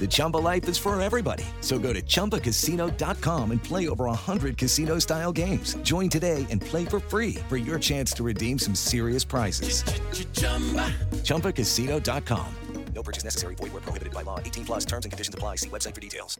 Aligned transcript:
The 0.00 0.06
Chumba 0.08 0.38
life 0.38 0.66
is 0.70 0.78
for 0.78 0.98
everybody. 1.00 1.44
So 1.60 1.78
go 1.78 1.92
to 1.92 2.00
ChumbaCasino.com 2.00 3.50
and 3.50 3.62
play 3.62 3.88
over 3.90 4.06
100 4.06 4.56
casino 4.56 4.98
style 4.98 5.32
games. 5.32 5.76
Join 5.82 6.08
today 6.08 6.46
and 6.50 6.62
play 6.62 6.86
for 6.86 6.98
free 7.00 7.34
for 7.50 7.58
your 7.58 7.78
chance 7.78 8.12
to 8.14 8.22
redeem 8.24 8.58
some 8.58 8.74
serious 8.74 9.22
prizes. 9.24 9.82
ChumbaCasino.com. 11.24 12.46
No 12.94 13.02
purchase 13.02 13.22
necessary. 13.24 13.54
Void 13.54 13.72
where 13.72 13.82
prohibited 13.82 14.12
by 14.14 14.22
law. 14.22 14.40
18 14.40 14.64
plus 14.64 14.84
terms 14.84 15.04
and 15.04 15.12
conditions 15.12 15.34
apply. 15.34 15.56
See 15.56 15.68
website 15.68 15.94
for 15.94 16.00
details. 16.00 16.38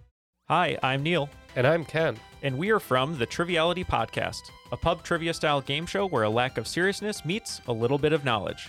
Hi, 0.48 0.76
I'm 0.82 1.02
Neil, 1.04 1.28
And 1.54 1.64
I'm 1.64 1.84
Ken. 1.84 2.18
and 2.42 2.58
we 2.58 2.70
are 2.70 2.80
from 2.80 3.16
the 3.18 3.26
Triviality 3.26 3.84
Podcast, 3.84 4.40
a 4.72 4.76
pub 4.76 5.04
trivia 5.04 5.32
style 5.32 5.60
game 5.60 5.86
show 5.86 6.06
where 6.08 6.24
a 6.24 6.30
lack 6.30 6.58
of 6.58 6.66
seriousness 6.66 7.24
meets 7.24 7.60
a 7.68 7.72
little 7.72 7.98
bit 7.98 8.12
of 8.12 8.24
knowledge. 8.24 8.68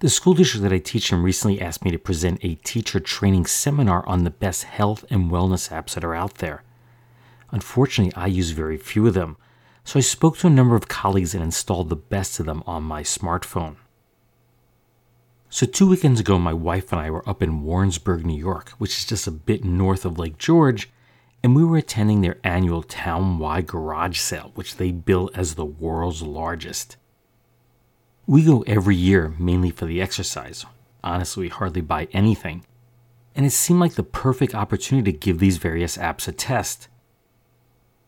The 0.00 0.10
school 0.10 0.34
district 0.34 0.62
that 0.62 0.74
I 0.74 0.78
teach 0.78 1.10
in 1.10 1.22
recently 1.22 1.58
asked 1.58 1.82
me 1.82 1.90
to 1.90 1.98
present 1.98 2.44
a 2.44 2.56
teacher 2.56 3.00
training 3.00 3.46
seminar 3.46 4.06
on 4.06 4.24
the 4.24 4.30
best 4.30 4.64
health 4.64 5.06
and 5.08 5.30
wellness 5.30 5.70
apps 5.70 5.94
that 5.94 6.04
are 6.04 6.14
out 6.14 6.34
there. 6.34 6.64
Unfortunately, 7.50 8.12
I 8.14 8.26
use 8.26 8.50
very 8.50 8.76
few 8.76 9.06
of 9.06 9.14
them, 9.14 9.38
so 9.84 9.98
I 9.98 10.02
spoke 10.02 10.36
to 10.38 10.48
a 10.48 10.50
number 10.50 10.76
of 10.76 10.88
colleagues 10.88 11.32
and 11.32 11.42
installed 11.42 11.88
the 11.88 11.96
best 11.96 12.38
of 12.38 12.44
them 12.44 12.62
on 12.66 12.82
my 12.82 13.02
smartphone. 13.02 13.76
So, 15.48 15.64
two 15.64 15.88
weekends 15.88 16.20
ago, 16.20 16.38
my 16.38 16.52
wife 16.52 16.92
and 16.92 17.00
I 17.00 17.10
were 17.10 17.26
up 17.26 17.42
in 17.42 17.62
Warrensburg, 17.62 18.26
New 18.26 18.38
York, 18.38 18.72
which 18.76 18.98
is 18.98 19.06
just 19.06 19.26
a 19.26 19.30
bit 19.30 19.64
north 19.64 20.04
of 20.04 20.18
Lake 20.18 20.36
George, 20.36 20.90
and 21.42 21.56
we 21.56 21.64
were 21.64 21.78
attending 21.78 22.20
their 22.20 22.36
annual 22.44 22.82
town-wide 22.82 23.66
garage 23.66 24.18
sale, 24.18 24.52
which 24.56 24.76
they 24.76 24.90
bill 24.90 25.30
as 25.34 25.54
the 25.54 25.64
world's 25.64 26.20
largest. 26.20 26.98
We 28.28 28.42
go 28.42 28.62
every 28.66 28.96
year 28.96 29.34
mainly 29.38 29.70
for 29.70 29.86
the 29.86 30.02
exercise. 30.02 30.66
Honestly, 31.04 31.42
we 31.42 31.48
hardly 31.48 31.80
buy 31.80 32.08
anything. 32.12 32.64
And 33.36 33.46
it 33.46 33.50
seemed 33.50 33.78
like 33.78 33.94
the 33.94 34.02
perfect 34.02 34.52
opportunity 34.54 35.12
to 35.12 35.18
give 35.18 35.38
these 35.38 35.58
various 35.58 35.96
apps 35.96 36.26
a 36.26 36.32
test. 36.32 36.88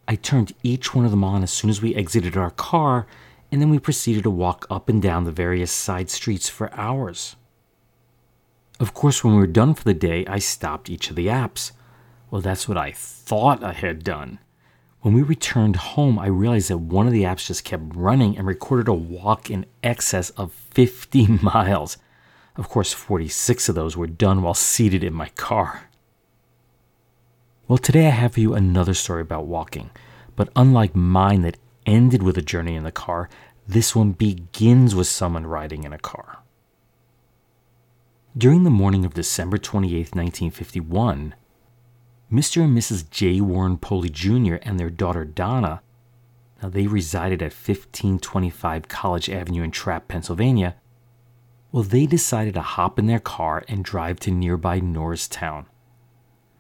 I 0.08 0.16
turned 0.16 0.54
each 0.64 0.94
one 0.94 1.04
of 1.04 1.12
them 1.12 1.22
on 1.22 1.42
as 1.44 1.52
soon 1.52 1.70
as 1.70 1.80
we 1.80 1.94
exited 1.94 2.36
our 2.36 2.50
car, 2.50 3.06
and 3.52 3.60
then 3.60 3.70
we 3.70 3.78
proceeded 3.78 4.24
to 4.24 4.30
walk 4.30 4.66
up 4.68 4.88
and 4.88 5.00
down 5.00 5.24
the 5.24 5.30
various 5.30 5.70
side 5.70 6.10
streets 6.10 6.48
for 6.48 6.74
hours. 6.74 7.36
Of 8.80 8.94
course, 8.94 9.22
when 9.22 9.34
we 9.34 9.40
were 9.40 9.46
done 9.46 9.74
for 9.74 9.84
the 9.84 9.94
day, 9.94 10.26
I 10.26 10.38
stopped 10.38 10.90
each 10.90 11.10
of 11.10 11.16
the 11.16 11.26
apps. 11.26 11.72
Well, 12.30 12.40
that's 12.40 12.68
what 12.68 12.78
I 12.78 12.90
thought 12.92 13.62
I 13.62 13.72
had 13.72 14.02
done. 14.02 14.40
When 15.00 15.14
we 15.14 15.22
returned 15.22 15.76
home, 15.76 16.18
I 16.18 16.26
realized 16.26 16.70
that 16.70 16.78
one 16.78 17.06
of 17.06 17.12
the 17.12 17.22
apps 17.22 17.46
just 17.46 17.64
kept 17.64 17.94
running 17.94 18.36
and 18.36 18.46
recorded 18.46 18.88
a 18.88 18.92
walk 18.92 19.50
in 19.50 19.66
excess 19.82 20.30
of 20.30 20.52
50 20.52 21.26
miles. 21.42 21.98
Of 22.56 22.68
course, 22.68 22.92
46 22.92 23.68
of 23.68 23.74
those 23.76 23.96
were 23.96 24.08
done 24.08 24.42
while 24.42 24.54
seated 24.54 25.04
in 25.04 25.14
my 25.14 25.28
car. 25.30 25.88
Well, 27.68 27.78
today 27.78 28.06
I 28.06 28.10
have 28.10 28.32
for 28.34 28.40
you 28.40 28.54
another 28.54 28.94
story 28.94 29.22
about 29.22 29.46
walking, 29.46 29.90
but 30.34 30.48
unlike 30.56 30.96
mine 30.96 31.42
that 31.42 31.58
ended 31.86 32.22
with 32.22 32.36
a 32.36 32.42
journey 32.42 32.74
in 32.74 32.82
the 32.82 32.90
car, 32.90 33.28
this 33.68 33.94
one 33.94 34.12
begins 34.12 34.94
with 34.94 35.06
someone 35.06 35.46
riding 35.46 35.84
in 35.84 35.92
a 35.92 35.98
car. 35.98 36.38
During 38.36 38.64
the 38.64 38.70
morning 38.70 39.04
of 39.04 39.14
December 39.14 39.58
28, 39.58 40.14
1951, 40.14 41.34
Mr. 42.32 42.62
and 42.64 42.76
Mrs. 42.76 43.08
J. 43.10 43.40
Warren 43.40 43.78
Poley 43.78 44.10
Jr. 44.10 44.56
and 44.62 44.78
their 44.78 44.90
daughter 44.90 45.24
Donna, 45.24 45.80
now 46.62 46.68
they 46.68 46.86
resided 46.86 47.40
at 47.40 47.52
1525 47.52 48.88
College 48.88 49.30
Avenue 49.30 49.62
in 49.62 49.70
Trappe, 49.70 50.08
Pennsylvania, 50.08 50.76
well, 51.70 51.82
they 51.82 52.06
decided 52.06 52.54
to 52.54 52.62
hop 52.62 52.98
in 52.98 53.06
their 53.06 53.18
car 53.18 53.64
and 53.68 53.84
drive 53.84 54.20
to 54.20 54.30
nearby 54.30 54.80
Norristown. 54.80 55.66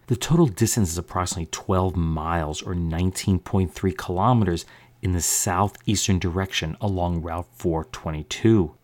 The 0.06 0.16
total 0.16 0.46
distance 0.46 0.90
is 0.90 0.98
approximately 0.98 1.46
12 1.50 1.96
miles 1.96 2.62
or 2.62 2.74
19.3 2.74 3.96
kilometers 3.96 4.66
in 5.02 5.12
the 5.12 5.20
southeastern 5.20 6.18
direction 6.18 6.76
along 6.80 7.22
Route 7.22 7.46
422. 7.52 8.74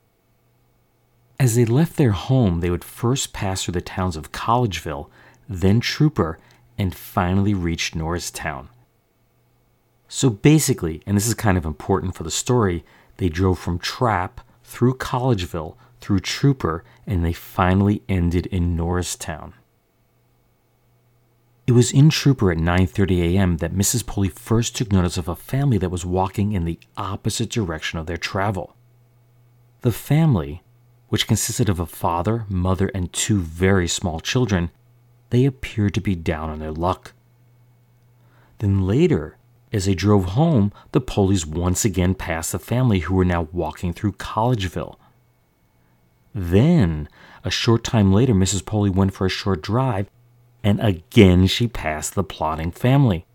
As 1.41 1.57
they 1.57 1.65
left 1.65 1.97
their 1.97 2.13
home, 2.13 2.61
they 2.61 2.71
would 2.71 2.85
first 2.85 3.33
pass 3.33 3.65
through 3.65 3.73
the 3.73 3.81
towns 3.81 4.17
of 4.17 4.33
Collegeville, 4.33 5.09
then 5.49 5.81
Trooper, 5.81 6.39
and 6.79 6.95
finally 6.95 7.55
reach 7.55 7.95
Norristown. 7.95 8.69
So 10.09 10.31
basically, 10.31 11.03
and 11.07 11.17
this 11.17 11.27
is 11.27 11.35
kind 11.35 11.59
of 11.59 11.65
important 11.65 12.15
for 12.15 12.23
the 12.23 12.31
story, 12.31 12.85
they 13.17 13.29
drove 13.29 13.59
from 13.59 13.79
Trappe 13.79 14.41
through 14.63 14.95
Collegeville, 14.95 15.77
through 16.01 16.21
Trooper, 16.21 16.85
and 17.07 17.25
they 17.25 17.33
finally 17.33 18.03
ended 18.09 18.47
in 18.47 18.77
Norristown. 18.77 19.55
It 21.67 21.73
was 21.73 21.93
in 21.93 22.11
Trooper 22.11 22.53
at 22.53 22.59
9:30 22.59 23.35
a.m. 23.35 23.57
that 23.57 23.75
Mrs. 23.75 24.05
Poley 24.05 24.29
first 24.29 24.77
took 24.77 24.93
notice 24.93 25.17
of 25.17 25.29
a 25.29 25.37
family 25.37 25.79
that 25.79 25.91
was 25.91 26.05
walking 26.05 26.53
in 26.53 26.67
the 26.67 26.79
opposite 26.97 27.49
direction 27.49 27.99
of 27.99 28.07
their 28.07 28.19
travel. 28.19 28.77
The 29.81 29.93
family, 29.93 30.63
which 31.09 31.27
consisted 31.27 31.71
of 31.71 31.81
a 31.81 31.87
father, 31.87 32.45
mother, 32.49 32.91
and 32.95 33.11
two 33.13 33.41
very 33.41 33.89
small 33.89 34.21
children, 34.21 34.71
they 35.35 35.45
appeared 35.45 35.93
to 35.95 36.01
be 36.01 36.15
down 36.15 36.49
on 36.49 36.61
their 36.61 36.71
luck. 36.71 37.13
Then 38.59 38.87
later, 38.87 39.37
as 39.73 39.87
they 39.87 39.95
drove 39.95 40.27
home, 40.27 40.73
the 40.93 41.01
Poleys 41.01 41.45
once 41.45 41.85
again 41.85 42.15
passed 42.15 42.53
the 42.53 42.59
family 42.61 43.01
who 43.01 43.17
were 43.17 43.25
now 43.25 43.49
walking 43.51 43.93
through 43.93 44.13
Collegeville. 44.13 44.95
Then, 46.33 47.09
a 47.43 47.51
short 47.51 47.83
time 47.83 48.13
later, 48.13 48.33
Mrs. 48.33 48.65
Poley 48.65 48.91
went 48.91 49.13
for 49.13 49.27
a 49.27 49.31
short 49.31 49.61
drive, 49.61 50.09
and 50.63 50.81
again 50.81 51.49
she 51.49 51.67
passed 51.67 52.15
the 52.15 52.23
plotting 52.23 52.71
family. 52.71 53.27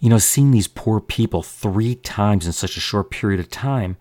You 0.00 0.10
know, 0.10 0.18
seeing 0.18 0.50
these 0.50 0.68
poor 0.68 1.00
people 1.00 1.42
three 1.42 1.94
times 1.94 2.46
in 2.46 2.52
such 2.52 2.76
a 2.76 2.80
short 2.80 3.10
period 3.10 3.40
of 3.40 3.50
time, 3.50 3.96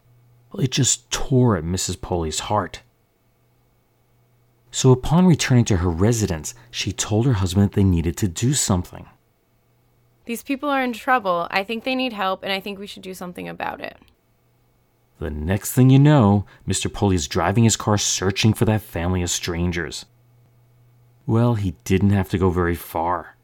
well, 0.51 0.63
it 0.63 0.71
just 0.71 1.09
tore 1.11 1.55
at 1.55 1.63
Mrs. 1.63 2.01
Poley's 2.01 2.41
heart. 2.41 2.81
So, 4.71 4.91
upon 4.91 5.25
returning 5.25 5.65
to 5.65 5.77
her 5.77 5.89
residence, 5.89 6.53
she 6.69 6.91
told 6.91 7.25
her 7.25 7.33
husband 7.33 7.69
that 7.69 7.75
they 7.75 7.83
needed 7.83 8.17
to 8.17 8.27
do 8.27 8.53
something. 8.53 9.07
These 10.25 10.43
people 10.43 10.69
are 10.69 10.83
in 10.83 10.93
trouble. 10.93 11.47
I 11.49 11.63
think 11.63 11.83
they 11.83 11.95
need 11.95 12.13
help, 12.13 12.43
and 12.43 12.51
I 12.51 12.59
think 12.59 12.77
we 12.77 12.87
should 12.87 13.01
do 13.01 13.13
something 13.13 13.47
about 13.47 13.79
it. 13.79 13.97
The 15.19 15.29
next 15.31 15.73
thing 15.73 15.89
you 15.89 15.97
know, 15.97 16.45
Mr. 16.67 16.93
Poley 16.93 17.15
is 17.15 17.27
driving 17.27 17.63
his 17.63 17.77
car 17.77 17.97
searching 17.97 18.53
for 18.53 18.65
that 18.65 18.81
family 18.81 19.23
of 19.23 19.29
strangers. 19.29 20.05
Well, 21.25 21.55
he 21.55 21.75
didn't 21.85 22.11
have 22.11 22.29
to 22.29 22.37
go 22.37 22.49
very 22.49 22.75
far. 22.75 23.37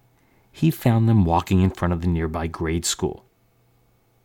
He 0.52 0.70
found 0.70 1.10
them 1.10 1.26
walking 1.26 1.62
in 1.62 1.72
front 1.72 1.94
of 1.94 2.02
the 2.02 2.08
nearby 2.08 2.48
grade 2.48 2.86
school. 2.86 3.26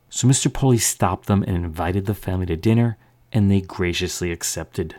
So 0.09 0.27
Mr. 0.27 0.53
Poley 0.53 0.77
stopped 0.77 1.27
them 1.27 1.43
and 1.43 1.55
invited 1.55 2.05
the 2.05 2.13
family 2.13 2.45
to 2.47 2.55
dinner, 2.55 2.97
and 3.31 3.49
they 3.49 3.61
graciously 3.61 4.31
accepted. 4.31 4.95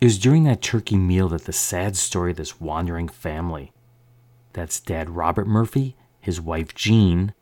It 0.00 0.04
was 0.04 0.18
during 0.18 0.44
that 0.44 0.62
turkey 0.62 0.96
meal 0.96 1.28
that 1.30 1.44
the 1.44 1.52
sad 1.52 1.96
story 1.96 2.30
of 2.30 2.36
this 2.36 2.60
wandering 2.60 3.08
family 3.08 3.72
that's 4.52 4.80
Dad 4.80 5.10
Robert 5.10 5.46
Murphy, 5.46 5.96
his 6.20 6.40
wife 6.40 6.74
Jean, 6.74 7.32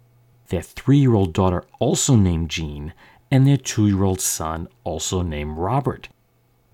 their 0.49 0.63
three 0.63 0.99
year 0.99 1.15
old 1.15 1.33
daughter, 1.33 1.65
also 1.79 2.17
named 2.17 2.51
Jean, 2.51 2.93
and 3.31 3.47
their 3.47 3.57
two 3.57 3.87
year 3.87 4.05
old 4.05 4.21
son, 4.21 4.69
also 4.85 5.23
named 5.23 5.59
Robert. 5.59 6.09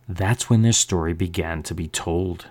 That's 0.08 0.48
when 0.48 0.62
their 0.62 0.72
story 0.72 1.12
began 1.14 1.62
to 1.64 1.74
be 1.74 1.88
told. 1.88 2.48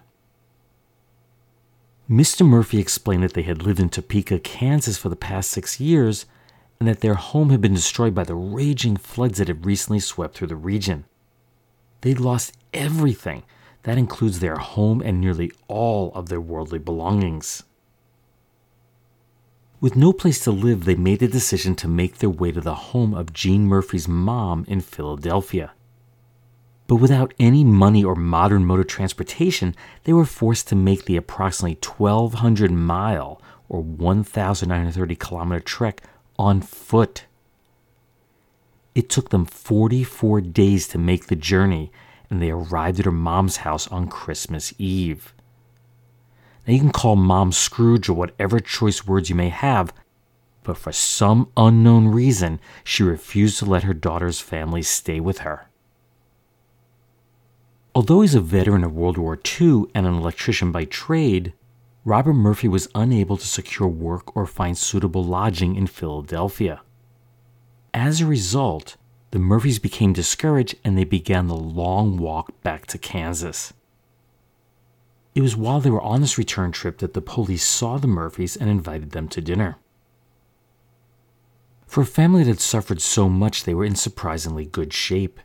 Mr. 2.10 2.45
Murphy 2.45 2.80
explained 2.80 3.24
that 3.24 3.33
they 3.33 3.44
had 3.44 3.63
lived 3.63 3.80
in 3.80 3.89
Topeka, 3.89 4.39
Kansas 4.39 4.98
for 4.98 5.07
the 5.07 5.16
past 5.16 5.51
six 5.51 5.80
years, 5.80 6.25
and 6.80 6.88
that 6.88 7.00
their 7.00 7.13
home 7.16 7.50
had 7.50 7.62
been 7.62 7.74
destroyed 7.74 8.13
by 8.13 8.24
the 8.24 8.36
raging 8.36 8.98
floods 8.98 9.38
that 9.38 9.48
had 9.48 9.66
recently 9.66 10.00
swept 10.00 10.36
through 10.36 10.48
the 10.48 10.56
region. 10.56 11.06
They'd 12.01 12.19
lost 12.19 12.57
everything. 12.74 13.44
That 13.83 13.98
includes 13.98 14.39
their 14.39 14.57
home 14.57 15.01
and 15.01 15.19
nearly 15.19 15.51
all 15.68 16.12
of 16.13 16.30
their 16.30 16.42
worldly 16.42 16.80
belongings. 16.80 17.63
With 19.80 19.95
no 19.95 20.13
place 20.13 20.39
to 20.44 20.51
live, 20.51 20.86
they 20.86 20.94
made 20.94 21.19
the 21.19 21.27
decision 21.27 21.75
to 21.77 21.88
make 21.88 22.19
their 22.19 22.30
way 22.30 22.51
to 22.51 22.62
the 22.62 22.75
home 22.75 23.15
of 23.15 23.33
Jean 23.33 23.65
Murphy's 23.65 24.07
mom 24.07 24.63
in 24.68 24.81
Philadelphia. 24.81 25.71
But 26.86 26.98
without 26.98 27.33
any 27.39 27.63
money 27.63 28.04
or 28.04 28.15
modern 28.15 28.65
mode 28.65 28.81
of 28.81 28.88
transportation, 28.88 29.75
they 30.04 30.13
were 30.13 30.25
forced 30.25 30.68
to 30.68 30.75
make 30.75 31.06
the 31.06 31.15
approximately 31.15 31.80
1,200 31.81 32.69
mile 32.69 33.42
or 33.69 33.81
1,930 33.81 35.15
kilometer 35.15 35.62
trek 35.62 36.04
on 36.38 36.62
foot. 36.62 37.25
It 38.94 39.10
took 39.10 39.30
them 39.30 39.46
44 39.46 40.42
days 40.42 40.88
to 40.90 40.98
make 40.98 41.28
the 41.28 41.36
journey, 41.36 41.92
and 42.30 42.42
they 42.42 42.52
arrived 42.52 43.00
at 43.00 43.06
her 43.06 43.12
mom's 43.12 43.58
house 43.58 43.88
on 43.88 44.08
Christmas 44.08 44.74
Eve. 44.78 45.34
Now, 46.68 46.74
you 46.74 46.80
can 46.80 46.92
call 46.92 47.16
mom 47.16 47.52
Scrooge 47.52 48.10
or 48.10 48.14
whatever 48.14 48.60
choice 48.60 49.08
words 49.08 49.30
you 49.30 49.36
may 49.36 49.50
have, 49.50 49.94
but 50.64 50.78
for 50.78 50.92
some 50.92 51.50
unknown 51.58 52.10
reason, 52.10 52.60
she 52.84 53.04
refused 53.04 53.60
to 53.60 53.66
let 53.66 53.84
her 53.84 53.94
daughter's 53.94 54.40
family 54.40 54.82
stay 54.82 55.20
with 55.20 55.40
her. 55.40 55.68
Although 57.96 58.22
he's 58.22 58.36
a 58.36 58.42
veteran 58.42 58.84
of 58.84 58.94
World 58.94 59.18
War 59.18 59.38
II 59.60 59.86
and 59.96 60.06
an 60.06 60.14
electrician 60.14 60.72
by 60.72 60.86
trade, 60.86 61.54
Robert 62.06 62.34
Murphy 62.34 62.68
was 62.68 62.88
unable 62.96 63.38
to 63.38 63.48
secure 63.48 63.88
work 63.88 64.36
or 64.36 64.46
find 64.46 64.78
suitable 64.78 65.24
lodging 65.24 65.76
in 65.76 65.88
Philadelphia. 65.88 66.82
As 67.94 68.22
a 68.22 68.26
result, 68.26 68.96
the 69.32 69.40
Murphys 69.40 69.80
became 69.80 70.14
discouraged 70.14 70.76
and 70.84 70.98
they 70.98 71.04
began 71.04 71.48
the 71.48 71.56
long 71.56 72.18
walk 72.18 72.62
back 72.62 72.86
to 72.88 72.98
Kansas. 72.98 73.74
It 75.34 75.42
was 75.42 75.56
while 75.56 75.80
they 75.80 75.90
were 75.90 76.02
on 76.02 76.22
this 76.22 76.38
return 76.38 76.72
trip 76.72 76.98
that 76.98 77.14
the 77.14 77.22
Poleys 77.22 77.64
saw 77.64 77.98
the 77.98 78.08
Murphys 78.08 78.58
and 78.58 78.70
invited 78.70 79.12
them 79.12 79.28
to 79.30 79.42
dinner. 79.42 79.78
For 81.88 82.02
a 82.02 82.06
family 82.06 82.44
that 82.44 82.50
had 82.50 82.60
suffered 82.60 83.02
so 83.02 83.28
much, 83.28 83.64
they 83.64 83.74
were 83.74 83.86
in 83.86 83.96
surprisingly 83.96 84.66
good 84.66 84.94
shape. 84.94 85.40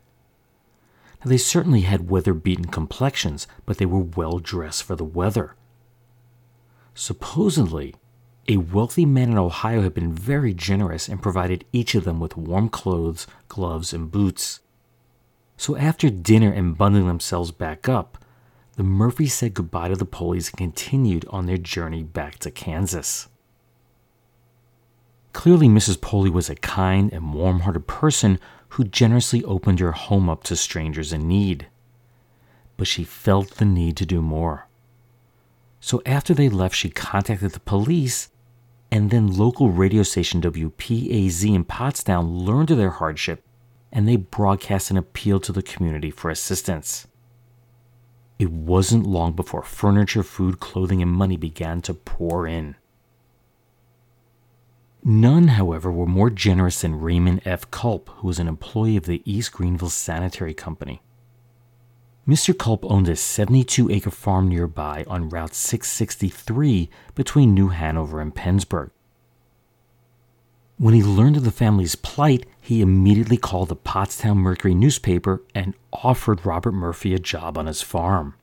Now, 1.25 1.29
they 1.29 1.39
certainly 1.39 1.83
had 1.83 2.11
weather 2.11 2.35
beaten 2.35 2.67
complexions, 2.67 3.49
but 3.65 3.79
they 3.79 3.87
were 3.87 4.01
well 4.01 4.39
dressed 4.39 4.85
for 4.85 4.95
the 4.95 5.05
weather. 5.05 5.57
Supposedly, 6.95 7.95
a 8.49 8.59
wealthy 8.59 9.05
man 9.05 9.31
in 9.31 9.39
Ohio 9.39 9.83
had 9.83 9.95
been 9.95 10.13
very 10.13 10.55
generous 10.55 11.09
and 11.09 11.23
provided 11.23 11.65
each 11.73 11.95
of 11.95 12.05
them 12.05 12.21
with 12.21 12.37
warm 12.37 12.69
clothes, 12.69 13.27
gloves, 13.49 13.93
and 13.93 14.11
boots. 14.11 14.61
So 15.57 15.77
after 15.77 16.11
dinner 16.11 16.53
and 16.53 16.77
bundling 16.77 17.07
themselves 17.07 17.51
back 17.51 17.89
up, 17.89 18.19
the 18.77 18.83
Murphys 18.83 19.35
said 19.35 19.55
goodbye 19.55 19.89
to 19.89 19.97
the 19.97 20.05
Poleys 20.05 20.51
and 20.51 20.59
continued 20.59 21.25
on 21.31 21.47
their 21.47 21.57
journey 21.57 22.03
back 22.03 22.39
to 22.41 22.51
Kansas. 22.51 23.29
Clearly, 25.33 25.69
Mrs. 25.69 26.01
Poley 26.01 26.31
was 26.31 26.49
a 26.49 26.55
kind 26.57 27.13
and 27.13 27.35
warm 27.35 27.61
hearted 27.61 27.87
person 27.87 28.39
who 28.71 28.85
generously 28.85 29.43
opened 29.45 29.81
her 29.81 29.93
home 29.93 30.29
up 30.29 30.45
to 30.45 30.57
strangers 30.57 31.13
in 31.13 31.27
need. 31.27 31.67
But 32.77 32.87
she 32.87 33.05
felt 33.05 33.57
the 33.57 33.65
need 33.65 33.97
to 33.97 34.07
do 34.07 34.21
more. 34.21 34.67
So 35.81 36.03
after 36.05 36.35
they 36.35 36.49
left, 36.49 36.75
she 36.75 36.91
contacted 36.91 37.53
the 37.53 37.61
police, 37.61 38.29
and 38.91 39.11
then 39.11 39.37
local 39.37 39.71
radio 39.71 40.03
station 40.03 40.41
WPAZ 40.41 41.55
in 41.55 41.65
Pottstown 41.65 42.47
learned 42.47 42.71
of 42.71 42.79
their 42.79 42.91
hardship 42.91 43.43
and 43.93 44.07
they 44.07 44.17
broadcast 44.17 44.91
an 44.91 44.97
appeal 44.97 45.41
to 45.41 45.53
the 45.53 45.63
community 45.63 46.11
for 46.11 46.31
assistance. 46.31 47.07
It 48.39 48.51
wasn't 48.51 49.07
long 49.07 49.33
before 49.33 49.63
furniture, 49.63 50.23
food, 50.23 50.61
clothing, 50.61 51.01
and 51.01 51.11
money 51.11 51.37
began 51.37 51.81
to 51.83 51.95
pour 51.95 52.47
in. 52.47 52.77
None, 55.03 55.49
however, 55.49 55.91
were 55.91 56.07
more 56.07 56.31
generous 56.31 56.81
than 56.83 57.01
Raymond 57.01 57.41
F. 57.47 57.71
Culp, 57.71 58.11
who 58.17 58.27
was 58.27 58.39
an 58.39 58.49
employee 58.49 58.97
of 58.97 59.07
the 59.07 59.23
East 59.25 59.53
Greenville 59.53 59.89
Sanitary 59.89 60.53
Company. 60.53 61.01
Mr. 62.27 62.59
Culp 62.59 62.85
owned 62.87 63.09
a 63.09 63.15
72 63.15 63.89
acre 63.89 64.11
farm 64.11 64.49
nearby 64.49 65.05
on 65.07 65.29
Route 65.29 65.55
663 65.55 66.91
between 67.15 67.55
New 67.55 67.69
Hanover 67.69 68.21
and 68.21 68.35
Pennsburg. 68.35 68.91
When 70.77 70.93
he 70.93 71.05
learned 71.05 71.37
of 71.37 71.45
the 71.45 71.53
family's 71.53 71.95
plight, 71.95 72.45
he 72.61 72.81
immediately 72.81 73.37
called 73.37 73.69
the 73.69 73.77
Pottstown 73.77 74.39
Mercury 74.39 74.75
newspaper 74.75 75.41
and 75.55 75.75
offered 75.93 76.45
Robert 76.45 76.73
Murphy 76.73 77.15
a 77.15 77.21
job 77.21 77.57
on 77.57 77.67
his 77.67 77.81
farm. 77.81 78.35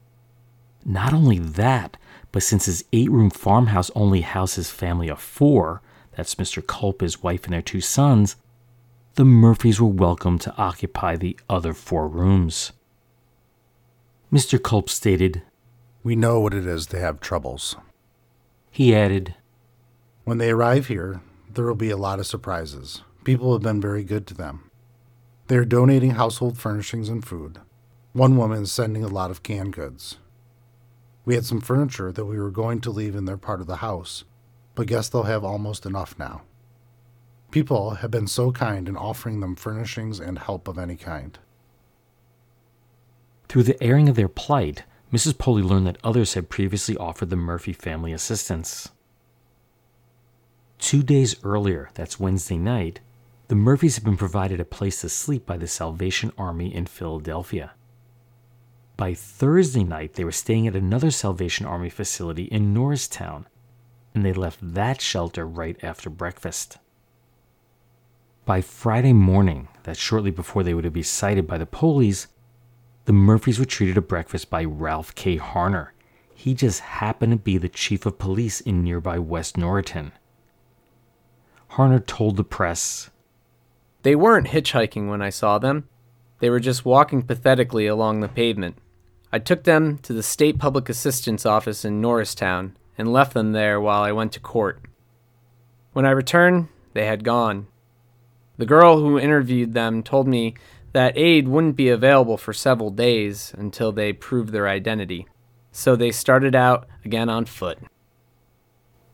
Not 0.85 1.13
only 1.13 1.37
that, 1.37 1.97
but 2.31 2.41
since 2.41 2.65
his 2.65 2.85
eight 2.93 3.11
room 3.11 3.29
farmhouse 3.29 3.91
only 3.95 4.21
housed 4.21 4.55
his 4.55 4.71
family 4.71 5.09
of 5.09 5.19
four, 5.19 5.81
that's 6.15 6.35
Mr. 6.35 6.65
Culp, 6.65 7.01
his 7.01 7.21
wife, 7.21 7.43
and 7.43 7.53
their 7.53 7.61
two 7.61 7.81
sons, 7.81 8.37
the 9.15 9.25
Murphys 9.25 9.81
were 9.81 9.87
welcome 9.87 10.39
to 10.39 10.55
occupy 10.55 11.17
the 11.17 11.37
other 11.49 11.73
four 11.73 12.07
rooms. 12.07 12.71
Mr. 14.33 14.59
Culp 14.59 14.89
stated, 14.89 15.43
We 16.01 16.15
know 16.15 16.39
what 16.39 16.55
it 16.55 16.65
is 16.65 16.87
to 16.87 16.99
have 16.99 17.19
troubles. 17.19 17.75
He 18.71 18.95
added, 18.95 19.35
When 20.23 20.39
they 20.39 20.49
arrive 20.49 20.87
here, 20.87 21.21
there 21.53 21.65
will 21.65 21.75
be 21.75 21.91
a 21.91 21.97
lot 21.97 22.17
of 22.17 22.25
surprises. 22.25 23.03
People 23.23 23.53
have 23.53 23.61
been 23.61 23.79
very 23.79 24.03
good 24.03 24.25
to 24.25 24.33
them. 24.33 24.71
They 25.49 25.55
are 25.55 25.65
donating 25.65 26.11
household 26.15 26.57
furnishings 26.57 27.09
and 27.09 27.23
food. 27.23 27.59
One 28.13 28.35
woman 28.35 28.63
is 28.63 28.71
sending 28.71 29.03
a 29.03 29.07
lot 29.07 29.29
of 29.29 29.43
canned 29.43 29.73
goods. 29.73 30.17
We 31.25 31.35
had 31.35 31.45
some 31.45 31.61
furniture 31.61 32.11
that 32.11 32.25
we 32.25 32.39
were 32.39 32.49
going 32.49 32.81
to 32.81 32.89
leave 32.89 33.15
in 33.15 33.25
their 33.25 33.37
part 33.37 33.61
of 33.61 33.67
the 33.67 33.85
house, 33.85 34.23
but 34.73 34.87
guess 34.87 35.09
they'll 35.09 35.23
have 35.23 35.43
almost 35.43 35.85
enough 35.85 36.17
now. 36.17 36.41
People 37.51 37.91
have 38.01 38.09
been 38.09 38.25
so 38.25 38.51
kind 38.51 38.89
in 38.89 38.97
offering 38.97 39.41
them 39.41 39.55
furnishings 39.55 40.19
and 40.19 40.39
help 40.39 40.67
of 40.67 40.79
any 40.79 40.95
kind. 40.95 41.37
Through 43.53 43.63
the 43.69 43.83
airing 43.83 44.09
of 44.09 44.15
their 44.15 44.27
plight, 44.27 44.81
Mrs. 45.11 45.37
Poley 45.37 45.61
learned 45.61 45.85
that 45.85 45.99
others 46.03 46.33
had 46.33 46.49
previously 46.49 46.97
offered 46.97 47.29
the 47.29 47.35
Murphy 47.35 47.71
family 47.71 48.11
assistance. 48.11 48.89
Two 50.79 51.03
days 51.03 51.35
earlier, 51.43 51.91
that's 51.93 52.19
Wednesday 52.19 52.57
night, 52.57 52.99
the 53.49 53.55
Murphys 53.55 53.93
had 53.93 54.03
been 54.03 54.17
provided 54.17 54.59
a 54.59 54.65
place 54.65 55.01
to 55.01 55.07
sleep 55.09 55.45
by 55.45 55.55
the 55.57 55.67
Salvation 55.67 56.31
Army 56.35 56.73
in 56.73 56.87
Philadelphia. 56.87 57.73
By 58.97 59.13
Thursday 59.13 59.83
night, 59.83 60.15
they 60.15 60.23
were 60.23 60.31
staying 60.31 60.65
at 60.65 60.75
another 60.75 61.11
Salvation 61.11 61.67
Army 61.67 61.91
facility 61.91 62.45
in 62.45 62.73
Norristown, 62.73 63.45
and 64.15 64.25
they 64.25 64.33
left 64.33 64.57
that 64.63 64.99
shelter 64.99 65.45
right 65.45 65.77
after 65.83 66.09
breakfast. 66.09 66.79
By 68.45 68.61
Friday 68.61 69.13
morning, 69.13 69.67
that's 69.83 69.99
shortly 69.99 70.31
before 70.31 70.63
they 70.63 70.73
would 70.73 70.91
be 70.91 71.03
sighted 71.03 71.45
by 71.45 71.59
the 71.59 71.67
Poleys, 71.67 72.25
the 73.05 73.13
Murphys 73.13 73.59
were 73.59 73.65
treated 73.65 73.95
to 73.95 74.01
breakfast 74.01 74.49
by 74.49 74.63
Ralph 74.63 75.13
K. 75.15 75.37
Harner. 75.37 75.89
He 76.33 76.53
just 76.53 76.79
happened 76.79 77.33
to 77.33 77.37
be 77.37 77.57
the 77.57 77.69
chief 77.69 78.05
of 78.05 78.17
police 78.17 78.61
in 78.61 78.83
nearby 78.83 79.19
West 79.19 79.57
Norriton. 79.57 80.11
Harner 81.71 82.05
told 82.05 82.37
the 82.37 82.43
press 82.43 83.09
They 84.03 84.15
weren't 84.15 84.47
hitchhiking 84.47 85.09
when 85.09 85.21
I 85.21 85.29
saw 85.29 85.57
them. 85.57 85.87
They 86.39 86.49
were 86.49 86.59
just 86.59 86.85
walking 86.85 87.23
pathetically 87.23 87.87
along 87.87 88.19
the 88.19 88.27
pavement. 88.27 88.77
I 89.31 89.39
took 89.39 89.63
them 89.63 89.97
to 89.99 90.13
the 90.13 90.23
State 90.23 90.59
Public 90.59 90.89
Assistance 90.89 91.45
Office 91.45 91.83
in 91.83 91.99
Norristown 91.99 92.77
and 92.97 93.11
left 93.11 93.33
them 93.33 93.51
there 93.51 93.81
while 93.81 94.03
I 94.03 94.11
went 94.11 94.31
to 94.33 94.39
court. 94.39 94.81
When 95.93 96.05
I 96.05 96.11
returned, 96.11 96.67
they 96.93 97.05
had 97.05 97.23
gone. 97.23 97.67
The 98.57 98.65
girl 98.65 98.99
who 98.99 99.17
interviewed 99.17 99.73
them 99.73 100.03
told 100.03 100.27
me 100.27 100.55
that 100.93 101.17
aid 101.17 101.47
wouldn't 101.47 101.75
be 101.75 101.89
available 101.89 102.37
for 102.37 102.53
several 102.53 102.91
days 102.91 103.53
until 103.57 103.91
they 103.91 104.13
proved 104.13 104.53
their 104.53 104.67
identity, 104.67 105.27
so 105.71 105.95
they 105.95 106.11
started 106.11 106.55
out 106.55 106.87
again 107.03 107.29
on 107.29 107.45
foot. 107.45 107.79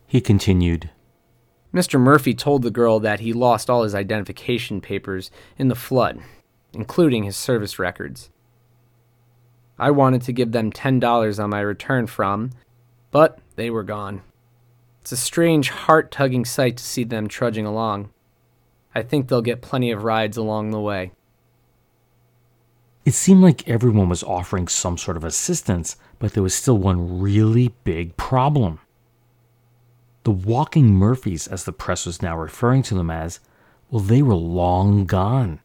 He 0.05 0.21
continued 0.21 0.89
Mr. 1.73 1.99
Murphy 1.99 2.33
told 2.33 2.63
the 2.63 2.71
girl 2.71 2.99
that 2.99 3.19
he 3.19 3.31
lost 3.31 3.69
all 3.69 3.83
his 3.83 3.93
identification 3.93 4.81
papers 4.81 5.29
in 5.57 5.67
the 5.67 5.75
flood, 5.75 6.19
including 6.73 7.23
his 7.23 7.37
service 7.37 7.77
records. 7.77 8.31
I 9.77 9.91
wanted 9.91 10.23
to 10.23 10.33
give 10.33 10.51
them 10.51 10.71
$10 10.71 11.43
on 11.43 11.49
my 11.49 11.59
return 11.59 12.07
from, 12.07 12.51
but 13.11 13.39
they 13.55 13.69
were 13.69 13.83
gone. 13.83 14.23
It's 15.01 15.11
a 15.11 15.17
strange, 15.17 15.69
heart 15.69 16.11
tugging 16.11 16.43
sight 16.43 16.77
to 16.77 16.83
see 16.83 17.03
them 17.03 17.27
trudging 17.27 17.65
along. 17.65 18.09
I 18.93 19.03
think 19.03 19.27
they'll 19.27 19.41
get 19.41 19.61
plenty 19.61 19.91
of 19.91 20.03
rides 20.03 20.37
along 20.37 20.71
the 20.71 20.81
way. 20.81 21.11
It 23.05 23.13
seemed 23.13 23.41
like 23.41 23.67
everyone 23.67 24.09
was 24.09 24.23
offering 24.23 24.67
some 24.67 24.97
sort 24.97 25.17
of 25.17 25.23
assistance, 25.23 25.95
but 26.19 26.33
there 26.33 26.43
was 26.43 26.53
still 26.53 26.77
one 26.77 27.19
really 27.19 27.73
big 27.83 28.15
problem. 28.17 28.79
The 30.25 30.31
Walking 30.31 30.93
Murphys, 30.93 31.47
as 31.47 31.63
the 31.63 31.71
press 31.71 32.05
was 32.05 32.21
now 32.21 32.37
referring 32.37 32.83
to 32.83 32.93
them 32.93 33.09
as, 33.09 33.39
well, 33.89 34.01
they 34.01 34.21
were 34.21 34.35
long 34.35 35.05
gone. 35.05 35.61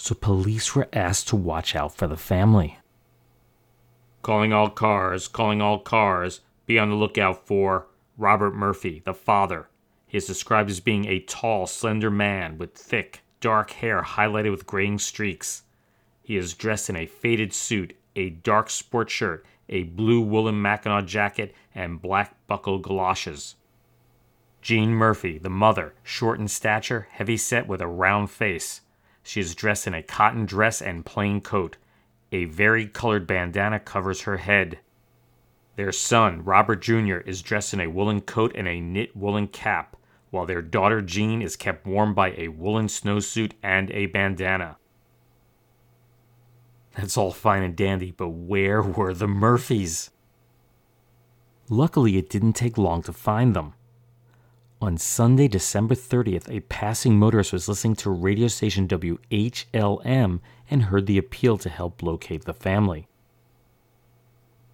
so 0.00 0.14
police 0.14 0.74
were 0.74 0.88
asked 0.94 1.28
to 1.28 1.36
watch 1.36 1.76
out 1.76 1.94
for 1.94 2.06
the 2.06 2.16
family. 2.16 2.78
Calling 4.22 4.50
all 4.50 4.70
cars, 4.70 5.28
calling 5.28 5.60
all 5.60 5.78
cars, 5.78 6.40
be 6.64 6.78
on 6.78 6.88
the 6.88 6.96
lookout 6.96 7.46
for 7.46 7.86
Robert 8.16 8.54
Murphy, 8.54 9.02
the 9.04 9.12
father. 9.12 9.68
He 10.06 10.16
is 10.16 10.26
described 10.26 10.70
as 10.70 10.80
being 10.80 11.04
a 11.04 11.20
tall, 11.20 11.66
slender 11.66 12.10
man 12.10 12.56
with 12.56 12.74
thick, 12.74 13.20
dark 13.40 13.72
hair 13.72 14.02
highlighted 14.02 14.50
with 14.50 14.66
graying 14.66 14.98
streaks. 14.98 15.64
He 16.30 16.36
is 16.36 16.54
dressed 16.54 16.88
in 16.88 16.94
a 16.94 17.06
faded 17.06 17.52
suit, 17.52 17.92
a 18.14 18.30
dark 18.30 18.70
sport 18.70 19.10
shirt, 19.10 19.44
a 19.68 19.82
blue 19.82 20.20
woolen 20.20 20.62
Mackinaw 20.62 21.04
jacket, 21.04 21.52
and 21.74 22.00
black 22.00 22.36
buckled 22.46 22.84
galoshes. 22.84 23.56
Jean 24.62 24.90
Murphy, 24.90 25.38
the 25.38 25.50
mother, 25.50 25.92
short 26.04 26.38
in 26.38 26.46
stature, 26.46 27.08
heavy 27.10 27.36
set 27.36 27.66
with 27.66 27.80
a 27.80 27.88
round 27.88 28.30
face. 28.30 28.82
She 29.24 29.40
is 29.40 29.56
dressed 29.56 29.88
in 29.88 29.94
a 29.94 30.04
cotton 30.04 30.46
dress 30.46 30.80
and 30.80 31.04
plain 31.04 31.40
coat. 31.40 31.78
A 32.30 32.44
vari-colored 32.44 33.26
bandana 33.26 33.80
covers 33.80 34.20
her 34.20 34.36
head. 34.36 34.78
Their 35.74 35.90
son, 35.90 36.44
Robert 36.44 36.80
Jr., 36.80 37.16
is 37.26 37.42
dressed 37.42 37.74
in 37.74 37.80
a 37.80 37.90
woolen 37.90 38.20
coat 38.20 38.52
and 38.54 38.68
a 38.68 38.78
knit 38.78 39.16
woolen 39.16 39.48
cap, 39.48 39.96
while 40.30 40.46
their 40.46 40.62
daughter 40.62 41.02
Jean 41.02 41.42
is 41.42 41.56
kept 41.56 41.88
warm 41.88 42.14
by 42.14 42.34
a 42.36 42.46
woolen 42.46 42.86
snowsuit 42.86 43.54
and 43.64 43.90
a 43.90 44.06
bandana. 44.06 44.76
That's 46.96 47.16
all 47.16 47.32
fine 47.32 47.62
and 47.62 47.76
dandy, 47.76 48.10
but 48.10 48.28
where 48.28 48.82
were 48.82 49.14
the 49.14 49.28
Murphys? 49.28 50.10
Luckily, 51.68 52.16
it 52.16 52.28
didn't 52.28 52.54
take 52.54 52.76
long 52.76 53.02
to 53.04 53.12
find 53.12 53.54
them. 53.54 53.74
On 54.82 54.96
Sunday, 54.96 55.46
December 55.46 55.94
30th, 55.94 56.48
a 56.50 56.60
passing 56.60 57.18
motorist 57.18 57.52
was 57.52 57.68
listening 57.68 57.94
to 57.96 58.10
radio 58.10 58.48
station 58.48 58.88
WHLM 58.88 60.40
and 60.70 60.82
heard 60.84 61.06
the 61.06 61.18
appeal 61.18 61.58
to 61.58 61.68
help 61.68 62.02
locate 62.02 62.44
the 62.44 62.54
family. 62.54 63.06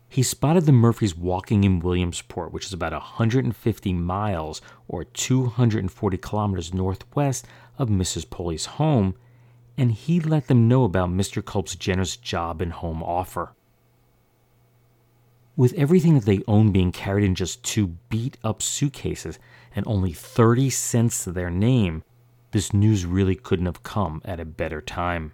He 0.09 0.23
spotted 0.23 0.65
the 0.65 0.73
Murphys 0.73 1.17
walking 1.17 1.65
in 1.65 1.81
Williamsport, 1.81 2.53
which 2.53 2.67
is 2.67 2.73
about 2.73 2.93
150 2.93 3.93
miles 3.93 4.63
or 4.89 5.05
240 5.05 6.17
kilometers 6.19 6.73
northwest 6.73 7.47
of 7.77 7.89
Mrs. 7.89 8.31
Poley's 8.31 8.67
home, 8.67 9.17
and 9.79 9.93
he 9.93 10.21
let 10.21 10.47
them 10.47 10.69
know 10.69 10.85
about 10.85 11.11
Mr. 11.11 11.45
Culp's 11.45 11.77
generous 11.77 12.17
job 12.17 12.61
and 12.61 12.73
home 12.73 13.03
offer. 13.03 13.55
With 15.57 15.73
everything 15.75 16.15
that 16.15 16.27
they 16.27 16.43
own 16.47 16.71
being 16.71 16.93
carried 16.93 17.25
in 17.25 17.35
just 17.35 17.63
two 17.63 17.97
beat 18.09 18.37
up 18.45 18.61
suitcases 18.61 19.39
and 19.75 19.87
only 19.87 20.13
30 20.13 20.69
cents 20.71 21.25
to 21.25 21.33
their 21.33 21.51
name, 21.51 22.03
this 22.53 22.73
news 22.73 23.07
really 23.07 23.35
couldn't 23.35 23.67
have 23.67 23.83
come 23.83 24.21
at 24.25 24.41
a 24.41 24.45
better 24.45 24.81
time. 24.81 25.33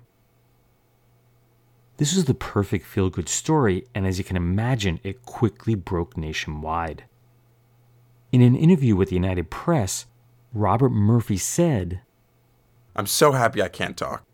This 1.97 2.15
was 2.15 2.25
the 2.25 2.35
perfect 2.35 2.87
feel 2.87 3.11
good 3.11 3.29
story, 3.29 3.87
and 3.95 4.07
as 4.07 4.19
you 4.19 4.25
can 4.25 4.37
imagine, 4.37 4.99
it 5.03 5.25
quickly 5.25 5.75
broke 5.75 6.17
nationwide. 6.17 7.05
In 8.33 8.43
an 8.43 8.57
interview 8.57 8.97
with 8.97 9.11
the 9.11 9.15
United 9.15 9.51
Press, 9.51 10.07
Robert 10.55 10.91
Murphy 10.91 11.37
said, 11.37 12.01
I'm 12.97 13.07
so 13.07 13.33
happy 13.33 13.63
I 13.63 13.69
can't 13.69 13.97
talk. 13.97 14.25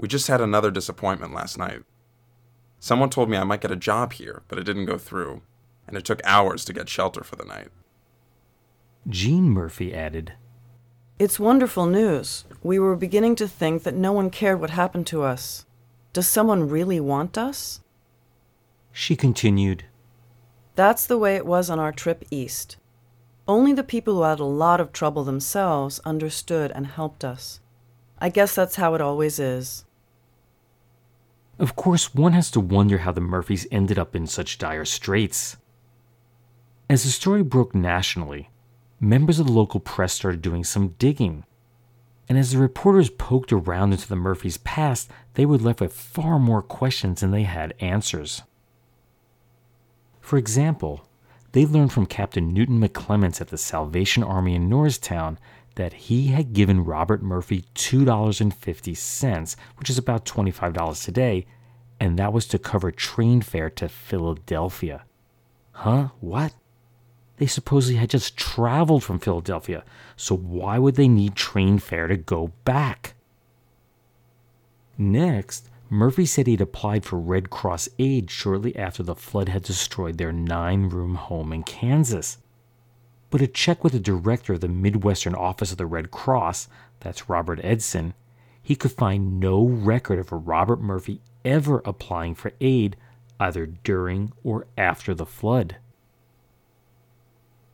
We 0.00 0.08
just 0.08 0.28
had 0.28 0.40
another 0.40 0.70
disappointment 0.70 1.34
last 1.34 1.58
night. 1.58 1.82
Someone 2.78 3.10
told 3.10 3.28
me 3.28 3.36
I 3.36 3.44
might 3.44 3.60
get 3.60 3.70
a 3.70 3.76
job 3.76 4.14
here, 4.14 4.42
but 4.48 4.58
it 4.58 4.64
didn't 4.64 4.86
go 4.86 4.96
through, 4.96 5.42
and 5.86 5.94
it 5.94 6.06
took 6.06 6.22
hours 6.24 6.64
to 6.64 6.72
get 6.72 6.88
shelter 6.88 7.22
for 7.22 7.36
the 7.36 7.44
night. 7.44 7.68
Jean 9.06 9.50
Murphy 9.50 9.92
added, 9.92 10.32
It's 11.18 11.38
wonderful 11.38 11.84
news. 11.84 12.46
We 12.62 12.78
were 12.78 12.96
beginning 12.96 13.36
to 13.36 13.46
think 13.46 13.82
that 13.82 13.94
no 13.94 14.10
one 14.10 14.30
cared 14.30 14.58
what 14.58 14.70
happened 14.70 15.06
to 15.08 15.22
us. 15.22 15.66
Does 16.14 16.26
someone 16.26 16.70
really 16.70 16.98
want 16.98 17.36
us? 17.36 17.80
She 18.92 19.14
continued, 19.14 19.84
That's 20.76 21.06
the 21.06 21.18
way 21.18 21.36
it 21.36 21.44
was 21.44 21.68
on 21.68 21.78
our 21.78 21.92
trip 21.92 22.24
east. 22.30 22.78
Only 23.46 23.74
the 23.74 23.84
people 23.84 24.14
who 24.14 24.22
had 24.22 24.40
a 24.40 24.44
lot 24.44 24.80
of 24.80 24.94
trouble 24.94 25.24
themselves 25.24 26.00
understood 26.06 26.72
and 26.74 26.86
helped 26.86 27.22
us. 27.22 27.60
I 28.18 28.30
guess 28.30 28.54
that's 28.54 28.76
how 28.76 28.94
it 28.94 29.02
always 29.02 29.38
is. 29.38 29.84
Of 31.60 31.76
course, 31.76 32.14
one 32.14 32.32
has 32.32 32.50
to 32.52 32.60
wonder 32.60 32.98
how 32.98 33.12
the 33.12 33.20
Murphys 33.20 33.66
ended 33.70 33.98
up 33.98 34.16
in 34.16 34.26
such 34.26 34.56
dire 34.56 34.86
straits. 34.86 35.58
As 36.88 37.04
the 37.04 37.10
story 37.10 37.42
broke 37.42 37.74
nationally, 37.74 38.48
members 38.98 39.38
of 39.38 39.46
the 39.46 39.52
local 39.52 39.78
press 39.78 40.14
started 40.14 40.40
doing 40.40 40.64
some 40.64 40.94
digging. 40.98 41.44
And 42.30 42.38
as 42.38 42.52
the 42.52 42.58
reporters 42.58 43.10
poked 43.10 43.52
around 43.52 43.92
into 43.92 44.08
the 44.08 44.16
Murphys' 44.16 44.56
past, 44.56 45.10
they 45.34 45.44
were 45.44 45.58
left 45.58 45.82
with 45.82 45.92
far 45.92 46.38
more 46.38 46.62
questions 46.62 47.20
than 47.20 47.30
they 47.30 47.42
had 47.42 47.74
answers. 47.78 48.40
For 50.22 50.38
example, 50.38 51.06
they 51.52 51.66
learned 51.66 51.92
from 51.92 52.06
Captain 52.06 52.54
Newton 52.54 52.80
McClements 52.80 53.38
at 53.38 53.48
the 53.48 53.58
Salvation 53.58 54.22
Army 54.22 54.54
in 54.54 54.70
Norristown 54.70 55.38
that 55.80 55.94
he 55.94 56.26
had 56.26 56.52
given 56.52 56.84
Robert 56.84 57.22
Murphy 57.22 57.64
$2.50, 57.74 59.56
which 59.78 59.88
is 59.88 59.96
about 59.96 60.26
$25 60.26 61.02
today, 61.02 61.46
and 61.98 62.18
that 62.18 62.34
was 62.34 62.46
to 62.48 62.58
cover 62.58 62.90
train 62.90 63.40
fare 63.40 63.70
to 63.70 63.88
Philadelphia. 63.88 65.04
Huh? 65.72 66.08
What? 66.20 66.52
They 67.38 67.46
supposedly 67.46 67.98
had 67.98 68.10
just 68.10 68.36
traveled 68.36 69.02
from 69.02 69.20
Philadelphia, 69.20 69.82
so 70.16 70.36
why 70.36 70.78
would 70.78 70.96
they 70.96 71.08
need 71.08 71.34
train 71.34 71.78
fare 71.78 72.08
to 72.08 72.16
go 72.18 72.52
back? 72.66 73.14
Next, 74.98 75.70
Murphy 75.88 76.26
said 76.26 76.46
he'd 76.46 76.60
applied 76.60 77.06
for 77.06 77.18
Red 77.18 77.48
Cross 77.48 77.88
aid 77.98 78.30
shortly 78.30 78.76
after 78.76 79.02
the 79.02 79.14
flood 79.14 79.48
had 79.48 79.62
destroyed 79.62 80.18
their 80.18 80.30
nine 80.30 80.90
room 80.90 81.14
home 81.14 81.54
in 81.54 81.62
Kansas. 81.62 82.36
But 83.30 83.40
a 83.40 83.46
check 83.46 83.82
with 83.84 83.92
the 83.92 84.00
director 84.00 84.54
of 84.54 84.60
the 84.60 84.68
Midwestern 84.68 85.34
office 85.34 85.70
of 85.70 85.78
the 85.78 85.86
Red 85.86 86.10
Cross, 86.10 86.68
that's 87.00 87.28
Robert 87.28 87.60
Edson, 87.62 88.14
he 88.62 88.76
could 88.76 88.92
find 88.92 89.40
no 89.40 89.64
record 89.64 90.18
of 90.18 90.32
a 90.32 90.36
Robert 90.36 90.80
Murphy 90.80 91.20
ever 91.44 91.80
applying 91.84 92.34
for 92.34 92.52
aid 92.60 92.96
either 93.38 93.66
during 93.66 94.32
or 94.44 94.66
after 94.76 95.14
the 95.14 95.26
flood. 95.26 95.76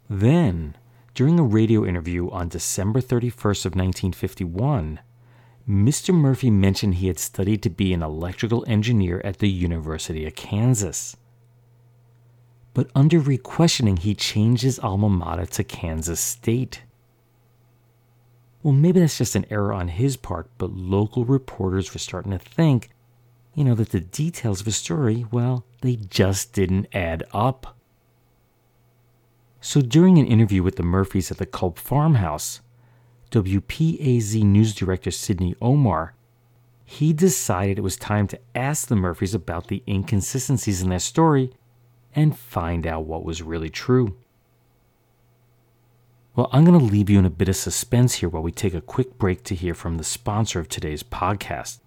Then, 0.09 0.77
during 1.15 1.39
a 1.39 1.43
radio 1.43 1.85
interview 1.85 2.31
on 2.31 2.49
December 2.49 3.01
31st 3.01 3.67
of 3.67 3.75
1951, 3.75 5.01
Mr. 5.69 6.15
Murphy 6.15 6.51
mentioned 6.51 6.95
he 6.95 7.09
had 7.09 7.19
studied 7.19 7.63
to 7.63 7.71
be 7.71 7.93
an 7.93 8.03
electrical 8.03 8.65
engineer 8.69 9.21
at 9.25 9.39
the 9.39 9.49
University 9.49 10.25
of 10.25 10.37
Kansas. 10.37 11.17
But 12.77 12.91
under 12.95 13.19
re-questioning, 13.19 13.97
he 13.97 14.15
changed 14.15 14.63
his 14.63 14.79
alma 14.79 15.09
mater 15.09 15.47
to 15.47 15.65
Kansas 15.65 16.21
State. 16.21 16.83
Well, 18.63 18.75
maybe 18.75 19.01
that's 19.01 19.17
just 19.17 19.35
an 19.35 19.47
error 19.49 19.73
on 19.73 19.89
his 19.89 20.19
part, 20.19 20.51
but 20.59 20.77
local 20.77 21.25
reporters 21.25 21.95
were 21.95 21.99
starting 21.99 22.33
to 22.33 22.39
think, 22.39 22.91
you 23.55 23.65
know, 23.65 23.75
that 23.77 23.93
the 23.93 24.01
details 24.01 24.61
of 24.61 24.67
his 24.67 24.77
story, 24.77 25.25
well, 25.31 25.65
they 25.81 25.97
just 25.97 26.53
didn't 26.53 26.89
add 26.93 27.25
up. 27.33 27.79
So 29.63 29.81
during 29.81 30.19
an 30.19 30.27
interview 30.27 30.63
with 30.63 30.77
the 30.77 30.83
Murphys 30.83 31.31
at 31.31 31.39
the 31.39 31.47
Culp 31.47 31.79
farmhouse, 31.79 32.61
WPAZ 33.31 34.43
news 34.43 34.75
director 34.75 35.11
Sidney 35.11 35.55
Omar, 35.63 36.13
he 36.85 37.15
decided 37.15 37.79
it 37.79 37.81
was 37.81 37.97
time 37.97 38.27
to 38.27 38.41
ask 38.55 38.89
the 38.89 38.97
Murphys 38.97 39.33
about 39.33 39.69
the 39.69 39.83
inconsistencies 39.89 40.83
in 40.83 40.91
their 40.91 40.99
story 40.99 41.55
and 42.17 42.37
find 42.37 42.87
out 42.87 43.05
what 43.05 43.25
was 43.25 43.43
really 43.43 43.71
true. 43.71 44.17
Well, 46.35 46.51
I'm 46.53 46.65
going 46.65 46.79
to 46.79 46.85
leave 46.85 47.09
you 47.09 47.19
in 47.19 47.25
a 47.25 47.31
bit 47.31 47.49
of 47.49 47.57
suspense 47.57 48.15
here 48.15 48.29
while 48.29 48.43
we 48.43 48.53
take 48.53 48.75
a 48.75 48.81
quick 48.81 49.17
break 49.19 49.45
to 49.45 49.55
hear 49.55 49.75
from 49.75 49.97
the 49.97 50.05
sponsor 50.05 50.59
of 50.59 50.69
today's 50.69 51.03
podcast. 51.03 51.79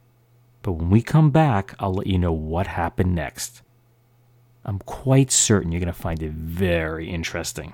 But 0.61 0.73
when 0.73 0.89
we 0.89 1.01
come 1.01 1.31
back, 1.31 1.75
I'll 1.79 1.93
let 1.93 2.07
you 2.07 2.17
know 2.17 2.31
what 2.31 2.67
happened 2.67 3.13
next. 3.13 3.61
I'm 4.65 4.79
quite 4.79 5.31
certain 5.31 5.71
you're 5.71 5.81
going 5.81 5.93
to 5.93 5.99
find 5.99 6.21
it 6.21 6.31
very 6.31 7.09
interesting. 7.09 7.73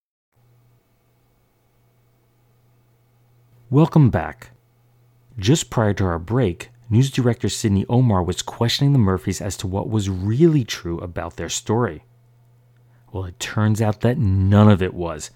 Welcome 3.71 4.09
back. 4.09 4.49
Just 5.39 5.69
prior 5.69 5.93
to 5.93 6.03
our 6.03 6.19
break, 6.19 6.71
news 6.89 7.09
director 7.09 7.47
Sydney 7.47 7.85
Omar 7.87 8.21
was 8.21 8.41
questioning 8.41 8.91
the 8.91 8.99
Murphys 8.99 9.39
as 9.39 9.55
to 9.55 9.65
what 9.65 9.89
was 9.89 10.09
really 10.09 10.65
true 10.65 10.97
about 10.97 11.37
their 11.37 11.47
story. 11.47 12.03
Well, 13.13 13.23
it 13.23 13.39
turns 13.39 13.81
out 13.81 14.01
that 14.01 14.17
none 14.17 14.69
of 14.69 14.81
it 14.81 14.93
was. 14.93 15.31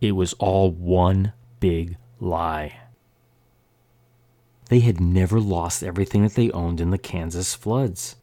It 0.00 0.12
was 0.12 0.34
all 0.34 0.70
one 0.70 1.32
big 1.58 1.96
lie. 2.20 2.78
They 4.68 4.78
had 4.78 5.00
never 5.00 5.40
lost 5.40 5.82
everything 5.82 6.22
that 6.22 6.34
they 6.34 6.52
owned 6.52 6.80
in 6.80 6.90
the 6.90 6.96
Kansas 6.96 7.54
floods. 7.56 8.14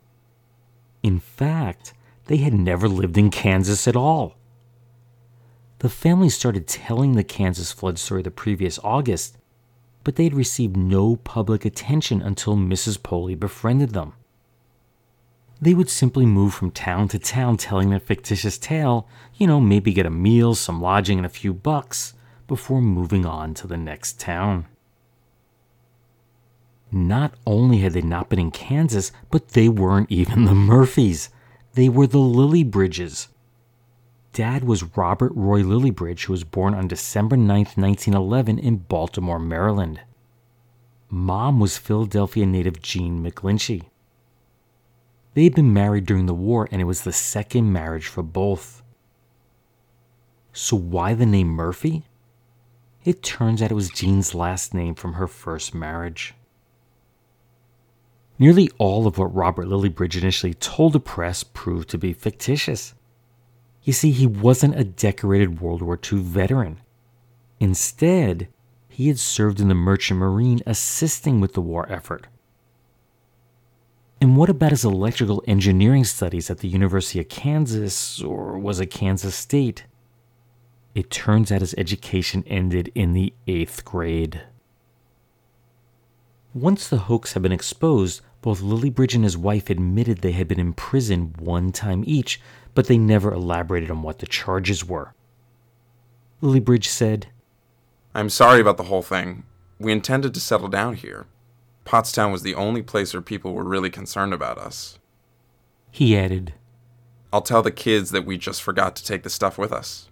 In 1.04 1.20
fact, 1.20 1.94
they 2.28 2.38
had 2.38 2.54
never 2.54 2.88
lived 2.88 3.18
in 3.18 3.32
Kansas 3.32 3.86
at 3.86 3.98
all. 3.98 4.38
The 5.80 5.90
family 5.90 6.30
started 6.30 6.68
telling 6.68 7.14
the 7.14 7.24
Kansas 7.24 7.72
flood 7.72 8.00
story 8.00 8.22
the 8.22 8.32
previous 8.32 8.80
August, 8.84 9.38
but 10.04 10.16
they 10.16 10.24
had 10.26 10.34
received 10.34 10.78
no 10.78 11.18
public 11.18 11.66
attention 11.66 12.22
until 12.22 12.56
Mrs. 12.56 13.02
Poley 13.02 13.36
befriended 13.36 13.92
them. 13.92 14.14
They 15.62 15.74
would 15.74 15.90
simply 15.90 16.26
move 16.26 16.54
from 16.54 16.72
town 16.72 17.08
to 17.10 17.20
town 17.20 17.58
telling 17.58 17.90
their 17.90 18.00
fictitious 18.00 18.58
tale, 18.58 19.08
you 19.36 19.48
know, 19.48 19.60
maybe 19.60 19.94
get 19.94 20.06
a 20.06 20.10
meal, 20.10 20.54
some 20.54 20.82
lodging, 20.82 21.18
and 21.18 21.26
a 21.26 21.30
few 21.30 21.54
bucks 21.54 22.14
before 22.48 22.82
moving 22.82 23.26
on 23.26 23.54
to 23.56 23.68
the 23.68 23.78
next 23.78 24.20
town. 24.20 24.68
Not 26.92 27.34
only 27.46 27.80
had 27.80 27.94
they 27.94 28.02
not 28.02 28.30
been 28.30 28.40
in 28.40 28.52
Kansas, 28.52 29.12
but 29.32 29.50
they 29.50 29.68
weren't 29.68 30.12
even 30.12 30.46
the 30.46 30.54
Murphys. 30.54 31.30
They 31.74 31.90
were 31.90 32.08
the 32.08 32.20
Lillibridges. 32.20 33.28
Dad 34.36 34.66
was 34.66 34.98
Robert 34.98 35.32
Roy 35.34 35.62
Lillibridge, 35.62 36.26
who 36.26 36.34
was 36.34 36.44
born 36.44 36.74
on 36.74 36.90
December 36.90 37.38
9, 37.38 37.48
1911, 37.48 38.60
in 38.60 38.76
Baltimore, 38.76 39.40
Maryland. 39.40 40.02
Mom 41.10 41.58
was 41.62 41.78
Philadelphia 41.78 42.46
native 42.46 42.82
Jean 42.82 43.24
McGlinchey. 43.24 43.84
They 45.36 45.46
had 45.46 45.56
been 45.56 45.72
married 45.72 46.06
during 46.06 46.26
the 46.26 46.34
war, 46.34 46.68
and 46.70 46.82
it 46.82 46.84
was 46.84 47.04
the 47.04 47.14
second 47.14 47.72
marriage 47.72 48.08
for 48.08 48.24
both. 48.24 48.84
So, 50.52 50.76
why 50.76 51.14
the 51.14 51.26
name 51.26 51.48
Murphy? 51.48 52.04
It 53.06 53.24
turns 53.24 53.62
out 53.62 53.72
it 53.72 53.76
was 53.76 53.90
Jean's 53.90 54.36
last 54.36 54.74
name 54.74 54.96
from 54.96 55.14
her 55.14 55.28
first 55.28 55.74
marriage. 55.74 56.34
Nearly 58.38 58.70
all 58.80 59.08
of 59.08 59.18
what 59.18 59.34
Robert 59.34 59.68
Lillibridge 59.68 60.18
initially 60.18 60.56
told 60.56 60.92
the 60.92 61.00
press 61.00 61.42
proved 61.42 61.88
to 61.92 61.98
be 61.98 62.12
fictitious. 62.12 62.96
You 63.86 63.94
see, 63.94 64.10
he 64.12 64.26
wasn't 64.26 64.80
a 64.80 64.84
decorated 64.84 65.62
World 65.62 65.84
War 65.84 65.98
II 66.12 66.20
veteran. 66.20 66.82
Instead, 67.60 68.50
he 68.90 69.08
had 69.08 69.20
served 69.20 69.60
in 69.60 69.68
the 69.68 69.76
Merchant 69.76 70.20
Marine 70.20 70.62
assisting 70.66 71.40
with 71.40 71.54
the 71.54 71.62
war 71.62 71.86
effort. 71.88 72.26
And 74.20 74.36
what 74.36 74.50
about 74.50 74.72
his 74.72 74.84
electrical 74.84 75.44
engineering 75.48 76.04
studies 76.04 76.50
at 76.50 76.60
the 76.60 76.68
University 76.68 77.20
of 77.20 77.30
Kansas, 77.30 78.22
or 78.24 78.58
was 78.58 78.80
it 78.80 78.88
Kansas 78.88 79.36
State? 79.36 79.86
It 80.96 81.12
turns 81.12 81.52
out 81.52 81.62
his 81.62 81.76
education 81.78 82.44
ended 82.48 82.92
in 82.96 83.14
the 83.14 83.34
eighth 83.46 83.86
grade. 83.86 84.42
Once 86.56 86.88
the 86.88 87.00
hoax 87.00 87.34
had 87.34 87.44
been 87.44 87.52
exposed, 87.52 88.22
both 88.42 88.62
Lillibridge 88.62 89.14
and 89.14 89.24
his 89.24 89.38
wife 89.38 89.70
admitted 89.70 90.20
they 90.20 90.32
had 90.32 90.48
been 90.48 90.60
in 90.60 90.74
prison 90.74 91.36
one 91.38 91.72
time 91.72 92.04
each, 92.08 92.40
but 92.76 92.86
they 92.86 92.98
never 92.98 93.34
elaborated 93.34 93.90
on 93.90 94.04
what 94.04 94.20
the 94.20 94.28
charges 94.28 94.86
were. 94.86 95.16
Lillibridge 96.44 96.86
said, 96.86 97.28
I'm 98.14 98.30
sorry 98.30 98.62
about 98.62 98.78
the 98.78 98.84
whole 98.84 99.02
thing. 99.02 99.44
We 99.80 99.92
intended 99.92 100.34
to 100.36 100.40
settle 100.40 100.68
down 100.68 100.94
here. 100.96 101.26
Pottstown 101.86 102.32
was 102.32 102.44
the 102.44 102.56
only 102.56 102.82
place 102.82 103.14
where 103.14 103.22
people 103.22 103.54
were 103.54 103.64
really 103.64 103.90
concerned 103.90 104.34
about 104.34 104.58
us. 104.58 105.00
He 105.92 106.16
added, 106.16 106.54
I'll 107.32 107.42
tell 107.42 107.62
the 107.62 107.72
kids 107.72 108.12
that 108.12 108.26
we 108.26 108.38
just 108.38 108.62
forgot 108.62 108.96
to 108.98 109.04
take 109.04 109.24
the 109.24 109.30
stuff 109.30 109.58
with 109.58 109.72
us. 109.72 110.10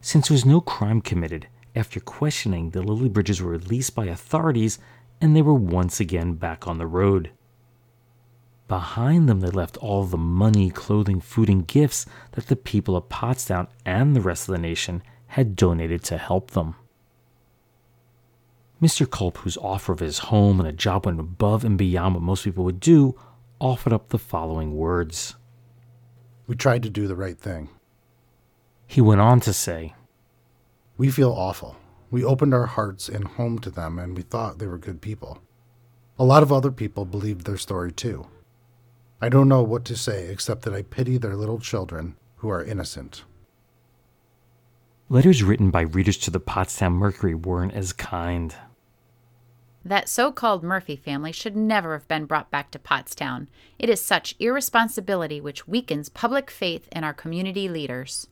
Since 0.00 0.28
there 0.28 0.34
was 0.34 0.46
no 0.46 0.60
crime 0.60 1.00
committed, 1.00 1.48
after 1.74 2.00
questioning, 2.00 2.70
the 2.70 2.82
Lillibridges 2.82 3.40
were 3.40 3.50
released 3.50 3.94
by 3.94 4.06
authorities 4.06 4.78
and 5.20 5.34
they 5.34 5.42
were 5.42 5.54
once 5.54 6.00
again 6.00 6.34
back 6.34 6.66
on 6.66 6.78
the 6.78 6.86
road. 6.86 7.30
Behind 8.68 9.28
them, 9.28 9.40
they 9.40 9.48
left 9.48 9.78
all 9.78 10.04
the 10.04 10.18
money, 10.18 10.68
clothing, 10.68 11.20
food, 11.20 11.48
and 11.48 11.66
gifts 11.66 12.04
that 12.32 12.48
the 12.48 12.56
people 12.56 12.96
of 12.96 13.08
Pottstown 13.08 13.66
and 13.86 14.14
the 14.14 14.20
rest 14.20 14.46
of 14.46 14.52
the 14.52 14.60
nation 14.60 15.02
had 15.28 15.56
donated 15.56 16.04
to 16.04 16.18
help 16.18 16.50
them. 16.50 16.76
Mr. 18.80 19.10
Culp, 19.10 19.38
whose 19.38 19.56
offer 19.56 19.92
of 19.92 20.00
his 20.00 20.18
home 20.18 20.60
and 20.60 20.68
a 20.68 20.72
job 20.72 21.06
went 21.06 21.18
above 21.18 21.64
and 21.64 21.78
beyond 21.78 22.14
what 22.14 22.22
most 22.22 22.44
people 22.44 22.62
would 22.62 22.78
do, 22.78 23.18
offered 23.58 23.92
up 23.92 24.10
the 24.10 24.18
following 24.18 24.76
words 24.76 25.34
We 26.46 26.54
tried 26.54 26.82
to 26.84 26.90
do 26.90 27.08
the 27.08 27.16
right 27.16 27.38
thing. 27.38 27.70
He 28.86 29.00
went 29.00 29.20
on 29.20 29.40
to 29.40 29.52
say, 29.52 29.94
We 30.98 31.10
feel 31.10 31.32
awful. 31.32 31.76
We 32.10 32.22
opened 32.22 32.54
our 32.54 32.66
hearts 32.66 33.08
and 33.08 33.24
home 33.24 33.58
to 33.60 33.70
them, 33.70 33.98
and 33.98 34.14
we 34.14 34.22
thought 34.22 34.58
they 34.58 34.66
were 34.66 34.78
good 34.78 35.00
people. 35.00 35.38
A 36.18 36.24
lot 36.24 36.42
of 36.42 36.52
other 36.52 36.70
people 36.70 37.04
believed 37.04 37.46
their 37.46 37.58
story 37.58 37.92
too. 37.92 38.26
I 39.20 39.28
don't 39.28 39.48
know 39.48 39.62
what 39.62 39.84
to 39.86 39.96
say 39.96 40.28
except 40.28 40.62
that 40.62 40.74
I 40.74 40.82
pity 40.82 41.18
their 41.18 41.34
little 41.34 41.58
children 41.58 42.14
who 42.36 42.48
are 42.48 42.62
innocent. 42.62 43.24
Letters 45.08 45.42
written 45.42 45.70
by 45.70 45.80
readers 45.80 46.18
to 46.18 46.30
the 46.30 46.38
Pottstown 46.38 46.92
Mercury 46.92 47.34
weren't 47.34 47.72
as 47.72 47.92
kind. 47.92 48.54
That 49.84 50.08
so 50.08 50.30
called 50.30 50.62
Murphy 50.62 50.94
family 50.94 51.32
should 51.32 51.56
never 51.56 51.94
have 51.94 52.06
been 52.06 52.26
brought 52.26 52.50
back 52.52 52.70
to 52.70 52.78
Pottstown. 52.78 53.48
It 53.78 53.90
is 53.90 54.00
such 54.00 54.36
irresponsibility 54.38 55.40
which 55.40 55.66
weakens 55.66 56.08
public 56.08 56.48
faith 56.48 56.88
in 56.92 57.02
our 57.02 57.14
community 57.14 57.68
leaders. 57.68 58.28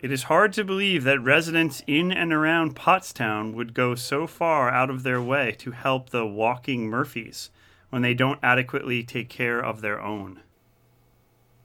It 0.00 0.12
is 0.12 0.24
hard 0.24 0.52
to 0.52 0.64
believe 0.64 1.02
that 1.02 1.18
residents 1.18 1.82
in 1.88 2.12
and 2.12 2.32
around 2.32 2.76
Pottstown 2.76 3.54
would 3.54 3.74
go 3.74 3.96
so 3.96 4.28
far 4.28 4.70
out 4.70 4.90
of 4.90 5.02
their 5.02 5.20
way 5.20 5.56
to 5.58 5.72
help 5.72 6.10
the 6.10 6.26
walking 6.26 6.88
Murphys 6.88 7.50
when 7.90 8.02
they 8.02 8.14
don't 8.14 8.40
adequately 8.42 9.02
take 9.02 9.28
care 9.28 9.60
of 9.60 9.80
their 9.80 10.00
own. 10.00 10.40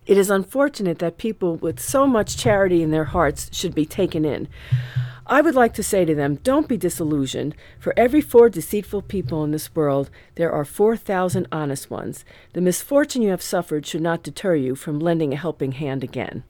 It 0.06 0.18
is 0.18 0.30
unfortunate 0.30 1.00
that 1.00 1.18
people 1.18 1.56
with 1.56 1.80
so 1.80 2.06
much 2.06 2.38
charity 2.38 2.84
in 2.84 2.92
their 2.92 3.06
hearts 3.06 3.50
should 3.54 3.74
be 3.74 3.86
taken 3.86 4.26
in. 4.26 4.50
I 5.26 5.40
would 5.40 5.56
like 5.56 5.74
to 5.76 5.84
say 5.84 6.04
to 6.04 6.14
them, 6.14 6.36
don't 6.44 6.68
be 6.68 6.76
disillusioned. 6.76 7.56
For 7.80 7.94
every 7.96 8.20
four 8.20 8.50
deceitful 8.50 9.04
people 9.04 9.44
in 9.46 9.52
this 9.52 9.74
world, 9.74 10.10
there 10.36 10.52
are 10.52 10.66
4,000 10.66 11.48
honest 11.50 11.90
ones. 11.90 12.26
The 12.52 12.60
misfortune 12.60 13.22
you 13.22 13.30
have 13.30 13.42
suffered 13.42 13.86
should 13.86 14.02
not 14.02 14.24
deter 14.24 14.56
you 14.56 14.76
from 14.76 15.00
lending 15.00 15.34
a 15.34 15.38
helping 15.38 15.74
hand 15.74 16.04
again. 16.04 16.44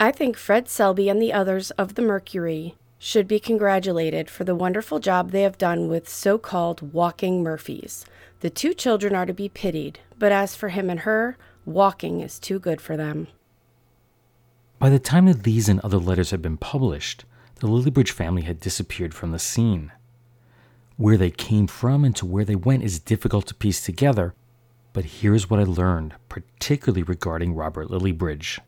I 0.00 0.10
think 0.10 0.36
Fred 0.36 0.68
Selby 0.68 1.08
and 1.08 1.22
the 1.22 1.32
others 1.32 1.70
of 1.72 1.94
the 1.94 2.02
Mercury 2.02 2.74
should 2.98 3.28
be 3.28 3.38
congratulated 3.38 4.28
for 4.28 4.42
the 4.42 4.54
wonderful 4.54 4.98
job 4.98 5.30
they 5.30 5.42
have 5.42 5.56
done 5.56 5.88
with 5.88 6.08
so 6.08 6.36
called 6.36 6.92
walking 6.92 7.42
Murphys. 7.42 8.04
The 8.40 8.50
two 8.50 8.72
children 8.72 9.14
are 9.14 9.26
to 9.26 9.34
be 9.34 9.48
pitied, 9.48 10.00
but 10.18 10.32
as 10.32 10.56
for 10.56 10.70
him 10.70 10.88
and 10.88 11.00
her, 11.00 11.36
walking 11.66 12.20
is 12.20 12.38
too 12.38 12.58
good 12.58 12.80
for 12.80 12.96
them. 12.96 13.28
By 14.78 14.88
the 14.88 14.98
time 14.98 15.26
that 15.26 15.42
these 15.42 15.68
and 15.68 15.78
other 15.80 15.98
letters 15.98 16.30
had 16.30 16.40
been 16.40 16.56
published, 16.56 17.26
the 17.56 17.66
Lillibridge 17.66 18.10
family 18.10 18.42
had 18.42 18.58
disappeared 18.58 19.12
from 19.12 19.32
the 19.32 19.38
scene. 19.38 19.92
Where 20.96 21.18
they 21.18 21.30
came 21.30 21.66
from 21.66 22.02
and 22.02 22.16
to 22.16 22.24
where 22.24 22.46
they 22.46 22.54
went 22.54 22.82
is 22.82 22.98
difficult 22.98 23.46
to 23.48 23.54
piece 23.54 23.84
together, 23.84 24.34
but 24.94 25.04
here's 25.04 25.50
what 25.50 25.60
I 25.60 25.64
learned, 25.64 26.14
particularly 26.30 27.02
regarding 27.02 27.54
Robert 27.54 27.88
Lillibridge. 27.88 28.58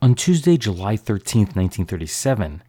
On 0.00 0.16
Tuesday, 0.16 0.56
July 0.56 0.96
13, 0.96 1.42
1937, 1.42 2.64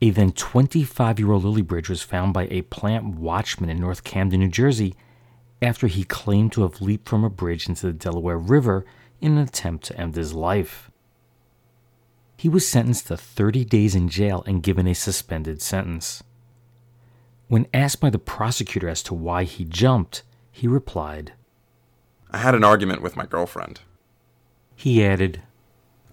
a 0.00 0.10
then 0.10 0.32
25 0.32 1.18
year 1.18 1.32
old 1.32 1.44
Lillibridge 1.44 1.88
was 1.88 2.02
found 2.02 2.32
by 2.32 2.46
a 2.50 2.62
plant 2.62 3.16
watchman 3.16 3.70
in 3.70 3.80
North 3.80 4.04
Camden, 4.04 4.40
New 4.40 4.48
Jersey, 4.48 4.94
after 5.60 5.88
he 5.88 6.04
claimed 6.04 6.52
to 6.52 6.62
have 6.62 6.80
leaped 6.80 7.08
from 7.08 7.24
a 7.24 7.30
bridge 7.30 7.68
into 7.68 7.86
the 7.86 7.92
Delaware 7.92 8.38
River 8.38 8.84
in 9.20 9.32
an 9.32 9.38
attempt 9.38 9.84
to 9.86 10.00
end 10.00 10.14
his 10.14 10.32
life. 10.32 10.90
He 12.36 12.48
was 12.48 12.68
sentenced 12.68 13.08
to 13.08 13.16
30 13.16 13.64
days 13.64 13.96
in 13.96 14.08
jail 14.08 14.44
and 14.46 14.62
given 14.62 14.86
a 14.86 14.94
suspended 14.94 15.60
sentence. 15.60 16.22
When 17.48 17.66
asked 17.74 18.00
by 18.00 18.10
the 18.10 18.18
prosecutor 18.18 18.88
as 18.88 19.02
to 19.04 19.14
why 19.14 19.42
he 19.42 19.64
jumped, 19.64 20.22
he 20.52 20.68
replied, 20.68 21.32
I 22.30 22.38
had 22.38 22.54
an 22.54 22.62
argument 22.62 23.02
with 23.02 23.16
my 23.16 23.26
girlfriend. 23.26 23.80
He 24.76 25.04
added, 25.04 25.42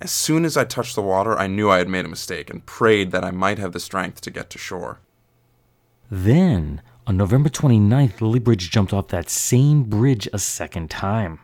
As 0.01 0.12
soon 0.12 0.43
as 0.43 0.58
I 0.58 0.65
touched 0.65 0.95
the 0.95 1.01
water, 1.01 1.38
I 1.38 1.47
knew 1.47 1.69
I 1.69 1.77
had 1.77 1.88
made 1.88 2.05
a 2.05 2.10
mistake 2.10 2.49
and 2.49 2.65
prayed 2.65 3.12
that 3.12 3.23
I 3.23 3.31
might 3.31 3.60
have 3.60 3.71
the 3.71 3.79
strength 3.79 4.21
to 4.21 4.31
get 4.31 4.49
to 4.51 4.58
shore. 4.58 4.99
Then, 6.12 6.81
on 7.08 7.17
November 7.17 7.49
29th, 7.49 8.19
Lillibridge 8.19 8.69
jumped 8.69 8.93
off 8.93 9.08
that 9.10 9.29
same 9.29 9.84
bridge 9.84 10.27
a 10.34 10.39
second 10.39 10.89
time. 10.89 11.39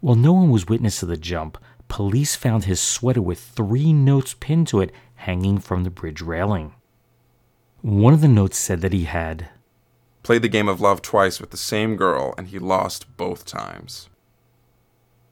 While 0.00 0.16
no 0.16 0.32
one 0.32 0.50
was 0.50 0.66
witness 0.66 1.00
to 1.00 1.06
the 1.06 1.16
jump, 1.16 1.58
police 1.88 2.34
found 2.34 2.64
his 2.64 2.80
sweater 2.80 3.22
with 3.22 3.38
three 3.38 3.92
notes 3.92 4.34
pinned 4.38 4.68
to 4.68 4.80
it 4.80 4.92
hanging 5.14 5.58
from 5.58 5.84
the 5.84 5.90
bridge 5.90 6.22
railing. 6.22 6.74
One 7.82 8.12
of 8.12 8.20
the 8.20 8.28
notes 8.28 8.58
said 8.58 8.80
that 8.80 8.92
he 8.92 9.04
had 9.04 9.48
played 10.22 10.42
the 10.42 10.48
game 10.48 10.68
of 10.68 10.80
love 10.80 11.00
twice 11.00 11.40
with 11.40 11.50
the 11.50 11.56
same 11.56 11.96
girl 11.96 12.34
and 12.36 12.48
he 12.48 12.58
lost 12.58 13.16
both 13.16 13.44
times. 13.44 14.08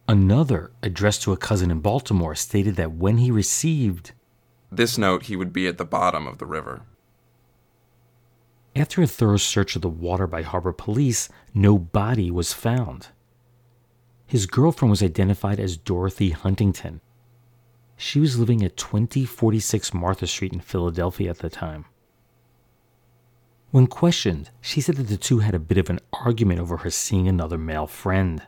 Another, 0.08 0.72
addressed 0.82 1.22
to 1.22 1.32
a 1.32 1.36
cousin 1.36 1.70
in 1.70 1.80
Baltimore, 1.80 2.34
stated 2.34 2.76
that 2.76 2.92
when 2.92 3.18
he 3.18 3.30
received 3.30 4.12
this 4.72 4.96
note, 4.98 5.24
he 5.24 5.36
would 5.36 5.52
be 5.52 5.66
at 5.66 5.78
the 5.78 5.84
bottom 5.84 6.26
of 6.26 6.38
the 6.38 6.46
river. 6.46 6.82
After 8.74 9.02
a 9.02 9.06
thorough 9.06 9.36
search 9.36 9.76
of 9.76 9.82
the 9.82 9.88
water 9.88 10.26
by 10.26 10.42
harbor 10.42 10.72
police, 10.72 11.28
no 11.54 11.78
body 11.78 12.30
was 12.30 12.52
found. 12.52 13.08
His 14.26 14.46
girlfriend 14.46 14.90
was 14.90 15.02
identified 15.02 15.58
as 15.58 15.76
Dorothy 15.76 16.30
Huntington. 16.30 17.00
She 17.96 18.20
was 18.20 18.38
living 18.38 18.62
at 18.62 18.76
2046 18.76 19.92
Martha 19.92 20.26
Street 20.26 20.52
in 20.52 20.60
Philadelphia 20.60 21.30
at 21.30 21.38
the 21.38 21.50
time. 21.50 21.86
When 23.70 23.86
questioned, 23.86 24.50
she 24.60 24.80
said 24.80 24.96
that 24.96 25.08
the 25.08 25.16
two 25.16 25.40
had 25.40 25.54
a 25.54 25.58
bit 25.58 25.78
of 25.78 25.90
an 25.90 26.00
argument 26.12 26.60
over 26.60 26.78
her 26.78 26.90
seeing 26.90 27.26
another 27.26 27.58
male 27.58 27.86
friend. 27.86 28.46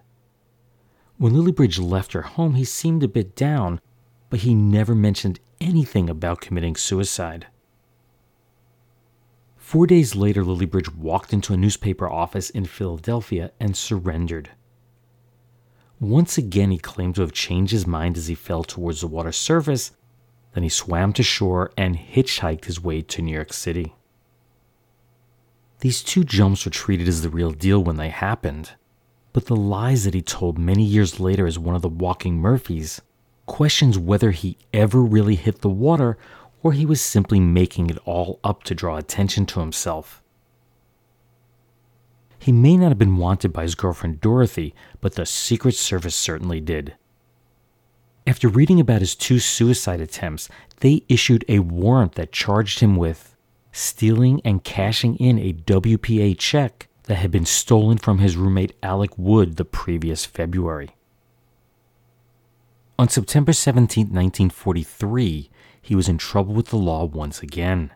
When 1.21 1.35
Lillibridge 1.35 1.79
left 1.79 2.15
her 2.15 2.23
home, 2.23 2.55
he 2.55 2.65
seemed 2.65 3.03
a 3.03 3.07
bit 3.07 3.37
down, 3.37 3.83
but 4.31 4.41
he 4.41 4.55
never 4.55 4.95
mentioned 4.95 5.39
anything 5.61 6.09
about 6.09 6.41
committing 6.41 6.77
suicide. 6.77 7.49
Four 9.55 9.87
days 9.87 10.17
later, 10.17 10.43
Lillibridge 10.43 10.97
walked 10.97 11.35
into 11.35 11.53
a 11.53 11.59
newspaper 11.59 12.09
office 12.09 12.49
in 12.49 12.65
Philadelphia 12.65 13.53
and 13.61 13.77
surrendered. 13.77 14.49
Once 16.01 16.39
again, 16.39 16.71
he 16.71 16.79
claimed 16.79 17.17
to 17.17 17.21
have 17.21 17.33
changed 17.33 17.73
his 17.73 17.87
mind 17.87 18.17
as 18.17 18.29
he 18.29 18.35
fell 18.35 18.65
towards 18.65 19.03
the 19.03 19.07
water 19.07 19.31
surface. 19.31 19.93
Then 20.55 20.63
he 20.63 20.71
swam 20.71 21.13
to 21.13 21.23
shore 21.23 21.71
and 21.77 21.99
hitchhiked 21.99 22.65
his 22.65 22.83
way 22.83 23.03
to 23.03 23.21
New 23.21 23.35
York 23.35 23.53
City. 23.53 23.95
These 25.81 26.03
two 26.03 26.25
jumps 26.25 26.65
were 26.65 26.71
treated 26.71 27.09
as 27.09 27.21
the 27.21 27.29
real 27.29 27.53
deal 27.53 27.85
when 27.85 27.97
they 27.97 28.09
happened. 28.09 28.71
But 29.33 29.47
the 29.47 29.57
lies 29.57 30.05
that 30.05 30.15
he 30.15 30.23
told 30.23 30.59
many 30.59 30.83
years 30.83 31.21
later 31.21 31.47
as 31.47 31.59
one 31.59 31.77
of 31.77 31.83
the 31.83 31.89
walking 31.89 32.39
Murphys 32.39 33.01
questions 33.47 33.99
whether 33.99 34.31
he 34.31 34.57
ever 34.73 35.03
really 35.03 35.35
hit 35.35 35.61
the 35.61 35.69
water 35.69 36.17
or 36.63 36.73
he 36.73 36.87
was 36.87 37.01
simply 37.01 37.41
making 37.41 37.91
it 37.91 37.99
all 38.05 38.39
up 38.45 38.63
to 38.65 38.75
draw 38.75 38.97
attention 38.97 39.47
to 39.47 39.61
himself. 39.61 40.23
He 42.39 42.53
may 42.53 42.77
not 42.77 42.89
have 42.89 42.99
been 42.99 43.17
wanted 43.17 43.53
by 43.53 43.63
his 43.63 43.75
girlfriend 43.75 44.21
Dorothy, 44.21 44.75
but 45.01 45.15
the 45.15 45.27
Secret 45.27 45.75
Service 45.75 46.15
certainly 46.17 46.61
did. 46.61 46.95
After 48.27 48.49
reading 48.49 48.81
about 48.81 49.01
his 49.01 49.15
two 49.15 49.39
suicide 49.39 50.01
attempts, 50.01 50.49
they 50.79 51.03
issued 51.09 51.45
a 51.49 51.59
warrant 51.59 52.13
that 52.13 52.33
charged 52.33 52.81
him 52.81 52.97
with 52.97 53.37
stealing 53.73 54.41
and 54.45 54.65
cashing 54.65 55.17
in 55.17 55.39
a 55.39 55.53
WPA 55.53 56.39
check 56.39 56.89
that 57.11 57.17
had 57.17 57.33
been 57.33 57.45
stolen 57.45 57.99
from 57.99 58.19
his 58.19 58.37
roommate 58.37 58.73
Alec 58.85 59.11
Wood 59.19 59.57
the 59.57 59.65
previous 59.65 60.25
February. 60.25 60.91
On 63.01 63.09
September 63.09 63.53
17, 63.53 64.05
1943, 64.05 65.51
he 65.83 65.97
was 65.97 66.09
in 66.09 66.19
trouble 66.19 66.55
with 66.55 66.69
the 66.69 66.77
law 66.77 67.05
once 67.05 67.43
again. 67.43 67.91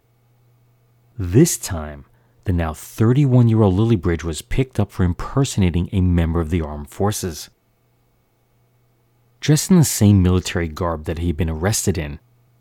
This 1.16 1.56
time, 1.56 2.06
the 2.42 2.52
now 2.52 2.74
31 2.74 3.48
year 3.48 3.62
old 3.62 3.76
Lillibridge 3.76 4.24
was 4.24 4.42
picked 4.42 4.80
up 4.80 4.90
for 4.90 5.04
impersonating 5.04 5.88
a 5.92 6.00
member 6.00 6.40
of 6.40 6.50
the 6.50 6.60
armed 6.60 6.90
forces. 6.90 7.50
Dressed 9.38 9.70
in 9.70 9.78
the 9.78 9.84
same 9.84 10.24
military 10.24 10.66
garb 10.66 11.04
that 11.04 11.18
he 11.18 11.28
had 11.28 11.36
been 11.36 11.48
arrested 11.48 11.96
in, 11.96 12.18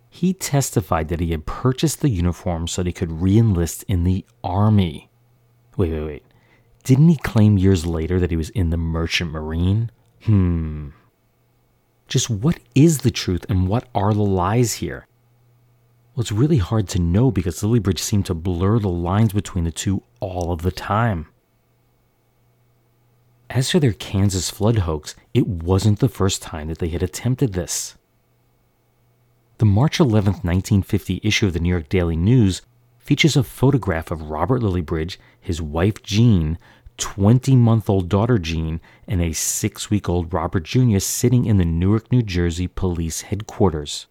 he 0.07 0.35
testified 0.35 1.07
that 1.07 1.19
he 1.19 1.31
had 1.31 1.47
purchased 1.47 2.01
the 2.01 2.09
uniform 2.09 2.67
so 2.67 2.83
that 2.83 2.89
he 2.89 2.93
could 2.93 3.23
re 3.23 3.39
enlist 3.39 3.81
in 3.87 4.03
the 4.03 4.23
army. 4.43 5.09
Wait, 5.77 5.91
wait, 5.91 6.05
wait. 6.05 6.23
Didn't 6.83 7.09
he 7.09 7.15
claim 7.15 7.57
years 7.57 7.85
later 7.85 8.19
that 8.19 8.31
he 8.31 8.37
was 8.37 8.49
in 8.49 8.69
the 8.69 8.77
Merchant 8.77 9.31
Marine? 9.31 9.89
Hmm. 10.23 10.89
Just 12.07 12.29
what 12.29 12.59
is 12.75 12.99
the 12.99 13.11
truth 13.11 13.45
and 13.49 13.67
what 13.67 13.87
are 13.95 14.13
the 14.13 14.21
lies 14.21 14.75
here? 14.75 15.07
Well, 16.13 16.21
it's 16.21 16.31
really 16.31 16.57
hard 16.57 16.87
to 16.89 16.99
know 16.99 17.31
because 17.31 17.61
Lillibridge 17.61 17.99
seemed 17.99 18.25
to 18.27 18.33
blur 18.33 18.79
the 18.79 18.89
lines 18.89 19.33
between 19.33 19.63
the 19.63 19.71
two 19.71 20.03
all 20.19 20.51
of 20.51 20.61
the 20.61 20.71
time. 20.71 21.27
As 23.49 23.71
for 23.71 23.79
their 23.79 23.93
Kansas 23.93 24.49
flood 24.49 24.79
hoax, 24.79 25.15
it 25.33 25.47
wasn't 25.47 25.99
the 25.99 26.09
first 26.09 26.41
time 26.41 26.67
that 26.67 26.79
they 26.79 26.89
had 26.89 27.01
attempted 27.01 27.53
this. 27.53 27.95
The 29.57 29.65
March 29.65 29.99
11, 29.99 30.33
1950 30.33 31.21
issue 31.23 31.47
of 31.47 31.53
the 31.53 31.59
New 31.59 31.69
York 31.69 31.87
Daily 31.87 32.15
News 32.15 32.61
features 33.03 33.35
a 33.35 33.43
photograph 33.43 34.11
of 34.11 34.29
Robert 34.29 34.61
Lillibridge, 34.61 35.17
his 35.39 35.61
wife 35.61 36.01
Jean, 36.03 36.57
20 36.97 37.55
month 37.57 37.89
old 37.89 38.07
daughter 38.07 38.37
Jean, 38.37 38.79
and 39.07 39.21
a 39.21 39.33
six 39.33 39.89
week 39.89 40.07
old 40.07 40.33
Robert 40.33 40.63
Jr. 40.63 40.99
sitting 40.99 41.45
in 41.45 41.57
the 41.57 41.65
Newark, 41.65 42.11
New 42.11 42.21
Jersey 42.21 42.67
police 42.67 43.21
headquarters. 43.21 44.07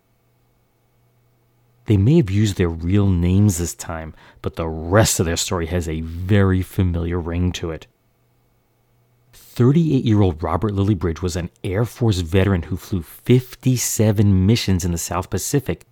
They 1.87 1.97
may 1.97 2.17
have 2.19 2.31
used 2.31 2.59
their 2.59 2.69
real 2.69 3.09
names 3.09 3.59
this 3.59 3.75
time, 3.75 4.15
but 4.41 4.57
the 4.57 4.69
rest 4.69 5.19
of 5.19 5.27
their 5.27 5.37
story 5.37 5.67
has 5.67 5.89
a 5.89 6.03
very 6.03 6.63
familiar 6.63 7.19
ring 7.19 7.51
to 7.53 7.71
it. 7.71 7.87
38 9.33 10.05
year 10.05 10.21
old 10.21 10.43
Robert 10.43 10.73
Lillibridge 10.73 11.23
was 11.23 11.35
an 11.35 11.51
Air 11.65 11.85
Force 11.85 12.19
veteran 12.19 12.65
who 12.65 12.77
flew 12.77 13.03
57 13.03 14.47
missions 14.47 14.85
in 14.85 14.93
the 14.93 14.99
South 14.99 15.31
Pacific, 15.31 15.87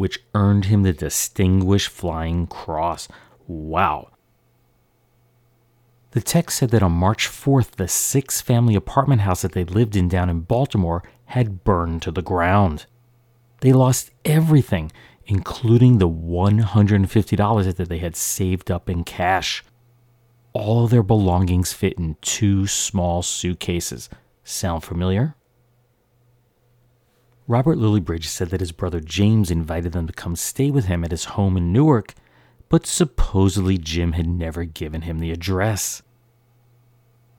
which 0.00 0.24
earned 0.34 0.64
him 0.64 0.82
the 0.82 0.94
Distinguished 0.94 1.90
Flying 1.90 2.46
Cross. 2.46 3.06
Wow. 3.46 4.08
The 6.12 6.22
text 6.22 6.56
said 6.56 6.70
that 6.70 6.82
on 6.82 6.92
March 6.92 7.28
4th, 7.28 7.72
the 7.72 7.86
six 7.86 8.40
family 8.40 8.74
apartment 8.74 9.20
house 9.20 9.42
that 9.42 9.52
they 9.52 9.64
lived 9.64 9.94
in 9.94 10.08
down 10.08 10.30
in 10.30 10.40
Baltimore 10.40 11.02
had 11.26 11.64
burned 11.64 12.00
to 12.00 12.10
the 12.10 12.22
ground. 12.22 12.86
They 13.60 13.74
lost 13.74 14.10
everything, 14.24 14.90
including 15.26 15.98
the 15.98 16.08
$150 16.08 17.76
that 17.76 17.88
they 17.90 17.98
had 17.98 18.16
saved 18.16 18.70
up 18.70 18.88
in 18.88 19.04
cash. 19.04 19.62
All 20.54 20.82
of 20.82 20.90
their 20.90 21.02
belongings 21.02 21.74
fit 21.74 21.98
in 21.98 22.16
two 22.22 22.66
small 22.66 23.20
suitcases. 23.20 24.08
Sound 24.44 24.82
familiar? 24.82 25.34
Robert 27.50 27.78
Lillibridge 27.78 28.26
said 28.26 28.50
that 28.50 28.60
his 28.60 28.70
brother 28.70 29.00
James 29.00 29.50
invited 29.50 29.90
them 29.90 30.06
to 30.06 30.12
come 30.12 30.36
stay 30.36 30.70
with 30.70 30.84
him 30.84 31.02
at 31.02 31.10
his 31.10 31.24
home 31.34 31.56
in 31.56 31.72
Newark, 31.72 32.14
but 32.68 32.86
supposedly 32.86 33.76
Jim 33.76 34.12
had 34.12 34.28
never 34.28 34.64
given 34.64 35.02
him 35.02 35.18
the 35.18 35.32
address. 35.32 36.00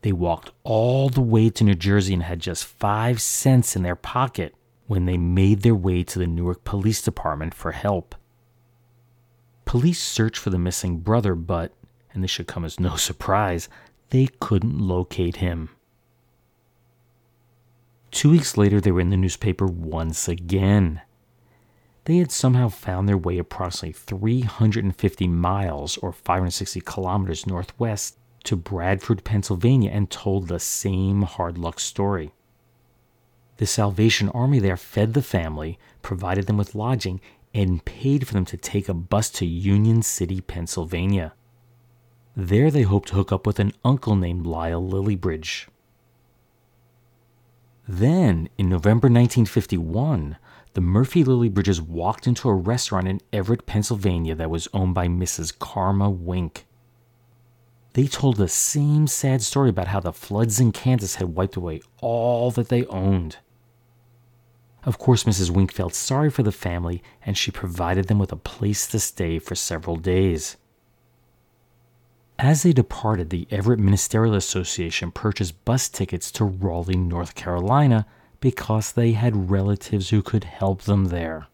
They 0.02 0.12
walked 0.12 0.50
all 0.64 1.08
the 1.08 1.22
way 1.22 1.48
to 1.48 1.64
New 1.64 1.74
Jersey 1.74 2.12
and 2.12 2.24
had 2.24 2.40
just 2.40 2.66
five 2.66 3.22
cents 3.22 3.74
in 3.74 3.84
their 3.84 3.96
pocket 3.96 4.54
when 4.86 5.06
they 5.06 5.16
made 5.16 5.62
their 5.62 5.74
way 5.74 6.02
to 6.02 6.18
the 6.18 6.26
Newark 6.26 6.62
Police 6.62 7.00
Department 7.00 7.54
for 7.54 7.72
help. 7.72 8.14
Police 9.64 10.02
searched 10.02 10.36
for 10.36 10.50
the 10.50 10.58
missing 10.58 10.98
brother, 10.98 11.34
but, 11.34 11.72
and 12.12 12.22
this 12.22 12.30
should 12.30 12.46
come 12.46 12.66
as 12.66 12.78
no 12.78 12.96
surprise, 12.96 13.70
they 14.10 14.28
couldn't 14.40 14.78
locate 14.78 15.36
him. 15.36 15.70
Two 18.12 18.30
weeks 18.30 18.58
later, 18.58 18.80
they 18.80 18.92
were 18.92 19.00
in 19.00 19.10
the 19.10 19.16
newspaper 19.16 19.66
once 19.66 20.28
again. 20.28 21.00
They 22.04 22.18
had 22.18 22.30
somehow 22.30 22.68
found 22.68 23.08
their 23.08 23.16
way 23.16 23.38
approximately 23.38 23.92
350 23.92 25.26
miles 25.28 25.96
or 25.96 26.12
560 26.12 26.82
kilometers 26.82 27.46
northwest 27.46 28.18
to 28.44 28.54
Bradford, 28.54 29.24
Pennsylvania, 29.24 29.90
and 29.90 30.10
told 30.10 30.48
the 30.48 30.60
same 30.60 31.22
hard 31.22 31.56
luck 31.56 31.80
story. 31.80 32.32
The 33.56 33.66
Salvation 33.66 34.28
Army 34.28 34.58
there 34.58 34.76
fed 34.76 35.14
the 35.14 35.22
family, 35.22 35.78
provided 36.02 36.46
them 36.46 36.58
with 36.58 36.74
lodging, 36.74 37.20
and 37.54 37.84
paid 37.84 38.26
for 38.26 38.34
them 38.34 38.44
to 38.46 38.56
take 38.56 38.88
a 38.88 38.94
bus 38.94 39.30
to 39.30 39.46
Union 39.46 40.02
City, 40.02 40.40
Pennsylvania. 40.40 41.32
There 42.36 42.70
they 42.70 42.82
hoped 42.82 43.08
to 43.08 43.14
hook 43.14 43.32
up 43.32 43.46
with 43.46 43.58
an 43.58 43.72
uncle 43.84 44.16
named 44.16 44.46
Lyle 44.46 44.82
Lillibridge. 44.82 45.66
Then, 47.88 48.48
in 48.56 48.68
November 48.68 49.06
1951, 49.06 50.36
the 50.74 50.80
Murphy 50.80 51.24
Lillibridges 51.24 51.80
walked 51.80 52.26
into 52.26 52.48
a 52.48 52.54
restaurant 52.54 53.08
in 53.08 53.20
Everett, 53.32 53.66
Pennsylvania 53.66 54.34
that 54.34 54.50
was 54.50 54.68
owned 54.72 54.94
by 54.94 55.08
Mrs. 55.08 55.58
Karma 55.58 56.08
Wink. 56.08 56.66
They 57.94 58.06
told 58.06 58.36
the 58.36 58.48
same 58.48 59.06
sad 59.06 59.42
story 59.42 59.68
about 59.68 59.88
how 59.88 60.00
the 60.00 60.12
floods 60.12 60.60
in 60.60 60.72
Kansas 60.72 61.16
had 61.16 61.34
wiped 61.34 61.56
away 61.56 61.82
all 62.00 62.50
that 62.52 62.68
they 62.68 62.86
owned. 62.86 63.36
Of 64.84 64.98
course, 64.98 65.24
Mrs. 65.24 65.50
Wink 65.50 65.72
felt 65.72 65.94
sorry 65.94 66.30
for 66.30 66.42
the 66.42 66.52
family 66.52 67.02
and 67.24 67.36
she 67.36 67.50
provided 67.50 68.08
them 68.08 68.18
with 68.18 68.32
a 68.32 68.36
place 68.36 68.86
to 68.88 68.98
stay 68.98 69.38
for 69.38 69.54
several 69.54 69.96
days. 69.96 70.56
As 72.42 72.64
they 72.64 72.72
departed, 72.72 73.30
the 73.30 73.46
Everett 73.52 73.78
Ministerial 73.78 74.34
Association 74.34 75.12
purchased 75.12 75.64
bus 75.64 75.88
tickets 75.88 76.32
to 76.32 76.44
Raleigh, 76.44 76.96
North 76.96 77.36
Carolina, 77.36 78.04
because 78.40 78.90
they 78.90 79.12
had 79.12 79.48
relatives 79.48 80.10
who 80.10 80.22
could 80.22 80.42
help 80.42 80.82
them 80.82 81.04
there. 81.04 81.46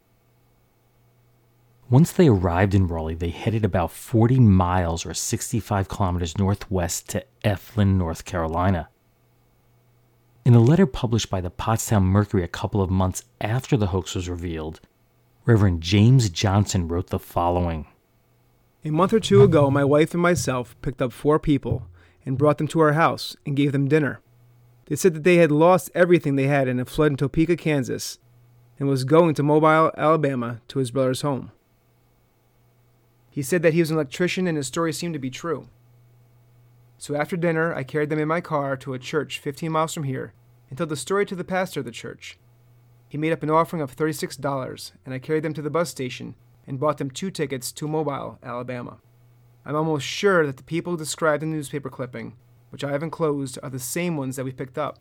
Once 1.90 2.11
they 2.11 2.29
arrived 2.29 2.74
in 2.74 2.88
Raleigh, 2.88 3.14
they 3.14 3.29
headed 3.29 3.66
about 3.66 3.92
40 3.92 4.40
miles 4.40 5.05
or 5.05 5.12
65 5.12 5.88
kilometers 5.90 6.38
northwest 6.38 7.11
to 7.11 7.22
Efland, 7.44 7.96
North 7.98 8.24
Carolina. 8.24 8.88
In 10.46 10.55
a 10.55 10.59
letter 10.59 10.87
published 10.87 11.29
by 11.29 11.42
the 11.42 11.51
Pottstown 11.51 12.05
Mercury 12.05 12.44
a 12.44 12.48
couple 12.48 12.81
of 12.81 12.88
months 12.88 13.24
after 13.42 13.77
the 13.77 13.88
hoax 13.88 14.14
was 14.14 14.27
revealed, 14.27 14.81
Reverend 15.44 15.83
James 15.83 16.31
Johnson 16.31 16.88
wrote 16.88 17.09
the 17.09 17.18
following 17.18 17.88
A 18.85 18.91
month 18.91 19.12
or 19.12 19.19
two 19.19 19.43
ago, 19.43 19.71
my 19.71 19.85
wife 19.85 20.14
and 20.14 20.23
myself 20.23 20.77
picked 20.83 21.03
up 21.03 21.12
four 21.12 21.41
people 21.41 21.88
and 22.25 22.38
brought 22.38 22.59
them 22.59 22.69
to 22.69 22.81
our 22.81 22.93
house 22.93 23.37
and 23.45 23.57
gave 23.57 23.73
them 23.73 23.88
dinner. 23.88 24.21
They 24.87 24.95
said 24.95 25.14
that 25.14 25.25
they 25.25 25.37
had 25.37 25.51
lost 25.51 25.91
everything 25.97 26.37
they 26.37 26.47
had 26.47 26.69
in 26.69 26.79
a 26.79 26.85
flood 26.85 27.11
in 27.11 27.17
Topeka, 27.17 27.57
Kansas, 27.57 28.19
and 28.79 28.88
was 28.88 29.03
going 29.03 29.35
to 29.35 29.43
Mobile, 29.43 29.91
Alabama 29.97 30.61
to 30.69 30.79
his 30.79 30.93
brother's 30.93 31.23
home. 31.23 31.51
He 33.31 33.43
said 33.43 33.62
that 33.62 33.75
he 33.75 33.81
was 33.81 33.91
an 33.91 33.97
electrician 33.97 34.47
and 34.47 34.57
his 34.57 34.69
story 34.69 34.93
seemed 34.93 35.14
to 35.14 35.19
be 35.19 35.31
true. 35.31 35.69
So 36.99 37.17
after 37.17 37.37
dinner, 37.37 37.75
I 37.75 37.83
carried 37.83 38.11
them 38.11 38.19
in 38.21 38.29
my 38.29 38.41
car 38.41 38.77
to 38.77 38.95
a 38.95 38.99
church 38.99 39.41
15 39.41 39.73
miles 39.73 39.93
from 39.93 40.05
here 40.05 40.35
and 40.69 40.79
told 40.79 40.91
the 40.91 40.97
story 40.97 41.27
to 41.27 41.35
the 41.35 41.45
pastor 41.45 41.81
of 41.81 41.87
the 41.87 41.93
church. 41.93 42.38
He 43.09 43.19
made 43.19 43.33
up 43.33 43.43
an 43.43 43.51
offering 43.51 43.83
of 43.83 43.97
$36, 43.97 44.93
and 45.05 45.14
I 45.14 45.19
carried 45.19 45.43
them 45.43 45.55
to 45.55 45.62
the 45.62 45.71
bus 45.71 45.91
station 45.91 46.37
and 46.69 46.79
bought 46.79 46.99
them 46.99 47.11
two 47.11 47.31
tickets 47.31 47.73
to 47.73 47.89
Mobile, 47.89 48.39
Alabama. 48.43 48.99
I'm 49.65 49.75
almost 49.75 50.07
sure 50.07 50.47
that 50.47 50.59
the 50.59 50.63
people 50.63 50.97
described 50.97 51.43
in 51.43 51.51
the 51.51 51.57
newspaper 51.57 51.89
clipping, 51.89 52.37
which 52.71 52.85
I 52.85 52.93
have 52.93 53.03
enclosed, 53.03 53.59
are 53.63 53.71
the 53.71 53.79
same 53.79 54.17
ones 54.17 54.37
that 54.37 54.45
we 54.45 54.53
picked 54.53 54.79
up. 54.79 54.99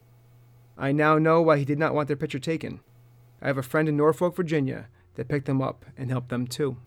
I 0.78 0.94
now 0.94 1.18
know 1.18 1.42
why 1.42 1.58
he 1.58 1.66
did 1.66 1.78
not 1.78 1.94
want 1.94 2.08
their 2.08 2.18
picture 2.18 2.40
taken. 2.40 2.80
I 3.42 3.48
have 3.48 3.58
a 3.58 3.64
friend 3.64 3.90
in 3.90 3.98
Norfolk, 3.98 4.36
Virginia, 4.36 4.88
that 5.16 5.28
picked 5.28 5.46
them 5.46 5.62
up 5.62 5.86
and 5.98 6.10
helped 6.10 6.30
them 6.30 6.48
too. 6.48 6.78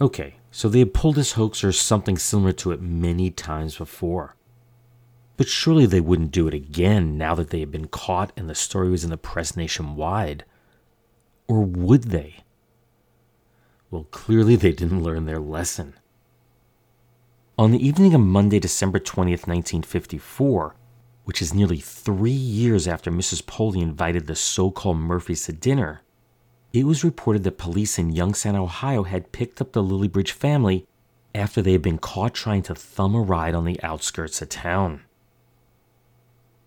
Okay, 0.00 0.36
so 0.50 0.68
they 0.68 0.80
had 0.80 0.94
pulled 0.94 1.14
this 1.14 1.32
hoax 1.32 1.62
or 1.62 1.72
something 1.72 2.18
similar 2.18 2.52
to 2.52 2.72
it 2.72 2.82
many 2.82 3.30
times 3.30 3.76
before. 3.76 4.34
But 5.36 5.48
surely 5.48 5.86
they 5.86 6.00
wouldn't 6.00 6.32
do 6.32 6.48
it 6.48 6.54
again 6.54 7.16
now 7.16 7.36
that 7.36 7.50
they 7.50 7.60
had 7.60 7.70
been 7.70 7.86
caught 7.86 8.32
and 8.36 8.50
the 8.50 8.54
story 8.56 8.90
was 8.90 9.04
in 9.04 9.10
the 9.10 9.16
press 9.16 9.56
nationwide. 9.56 10.44
Or 11.46 11.62
would 11.64 12.04
they? 12.04 12.44
Well, 13.90 14.04
clearly 14.10 14.56
they 14.56 14.72
didn't 14.72 15.02
learn 15.02 15.26
their 15.26 15.38
lesson. 15.38 15.94
On 17.58 17.70
the 17.70 17.84
evening 17.84 18.14
of 18.14 18.20
Monday, 18.20 18.58
December 18.58 19.00
20th, 19.00 19.46
1954, 19.48 20.76
which 21.24 21.42
is 21.42 21.54
nearly 21.54 21.78
three 21.78 22.30
years 22.30 22.86
after 22.86 23.10
Mrs. 23.10 23.44
Poley 23.46 23.80
invited 23.80 24.26
the 24.26 24.36
so 24.36 24.70
called 24.70 24.98
Murphys 24.98 25.44
to 25.44 25.52
dinner, 25.52 26.02
it 26.72 26.84
was 26.84 27.02
reported 27.02 27.44
that 27.44 27.58
police 27.58 27.98
in 27.98 28.12
Youngstown, 28.12 28.54
Ohio 28.54 29.04
had 29.04 29.32
picked 29.32 29.60
up 29.60 29.72
the 29.72 29.82
Lillibridge 29.82 30.32
family 30.32 30.86
after 31.34 31.62
they 31.62 31.72
had 31.72 31.82
been 31.82 31.98
caught 31.98 32.34
trying 32.34 32.62
to 32.62 32.74
thumb 32.74 33.14
a 33.14 33.20
ride 33.20 33.54
on 33.54 33.64
the 33.64 33.82
outskirts 33.82 34.42
of 34.42 34.50
town. 34.50 35.02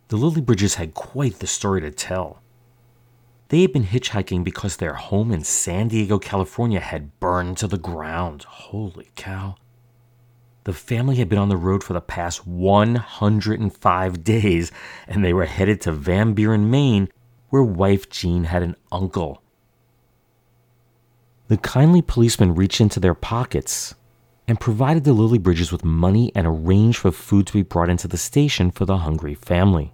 The 0.07 0.17
Lillibridges 0.17 0.75
had 0.75 0.93
quite 0.93 1.39
the 1.39 1.47
story 1.47 1.81
to 1.81 1.91
tell. 1.91 2.40
They 3.51 3.63
had 3.63 3.73
been 3.73 3.83
hitchhiking 3.83 4.45
because 4.45 4.77
their 4.77 4.93
home 4.93 5.33
in 5.33 5.43
San 5.43 5.89
Diego, 5.89 6.19
California 6.19 6.79
had 6.79 7.19
burned 7.19 7.57
to 7.57 7.67
the 7.67 7.77
ground. 7.77 8.43
Holy 8.43 9.09
cow. 9.17 9.55
The 10.63 10.71
family 10.71 11.17
had 11.17 11.27
been 11.27 11.37
on 11.37 11.49
the 11.49 11.57
road 11.57 11.83
for 11.83 11.91
the 11.91 11.99
past 11.99 12.47
105 12.47 14.23
days, 14.23 14.71
and 15.05 15.25
they 15.25 15.33
were 15.33 15.43
headed 15.43 15.81
to 15.81 15.91
Van 15.91 16.31
Buren, 16.31 16.71
Maine, 16.71 17.09
where 17.49 17.61
wife 17.61 18.09
Jean 18.09 18.45
had 18.45 18.63
an 18.63 18.77
uncle. 18.89 19.43
The 21.49 21.57
kindly 21.57 22.01
policeman 22.01 22.55
reached 22.55 22.79
into 22.79 23.01
their 23.01 23.13
pockets 23.13 23.95
and 24.47 24.61
provided 24.61 25.03
the 25.03 25.13
Lillibridges 25.13 25.73
with 25.73 25.83
money 25.83 26.31
and 26.33 26.47
arranged 26.47 26.99
for 26.99 27.11
food 27.11 27.47
to 27.47 27.53
be 27.53 27.63
brought 27.63 27.89
into 27.89 28.07
the 28.07 28.15
station 28.15 28.71
for 28.71 28.85
the 28.85 28.99
hungry 28.99 29.35
family. 29.35 29.93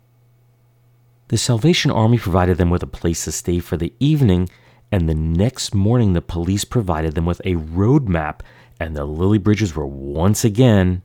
The 1.30 1.38
Salvation 1.38 1.92
Army 1.92 2.18
provided 2.18 2.58
them 2.58 2.70
with 2.70 2.84
a 2.84 2.88
place 2.88 3.26
to 3.26 3.34
stay 3.34 3.60
for 3.60 3.76
the 3.76 3.94
evening, 4.00 4.48
and 4.92 5.10
the 5.10 5.16
next 5.16 5.76
morning 5.76 6.14
the 6.14 6.22
police 6.22 6.64
provided 6.64 7.16
them 7.16 7.26
with 7.26 7.42
a 7.44 7.56
road 7.56 8.08
map, 8.08 8.44
and 8.80 8.96
the 8.96 9.06
Lillibridges 9.06 9.76
were 9.76 9.86
once 9.86 10.46
again 10.46 11.04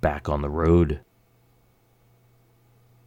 back 0.00 0.26
on 0.26 0.40
the 0.40 0.48
road. 0.48 1.00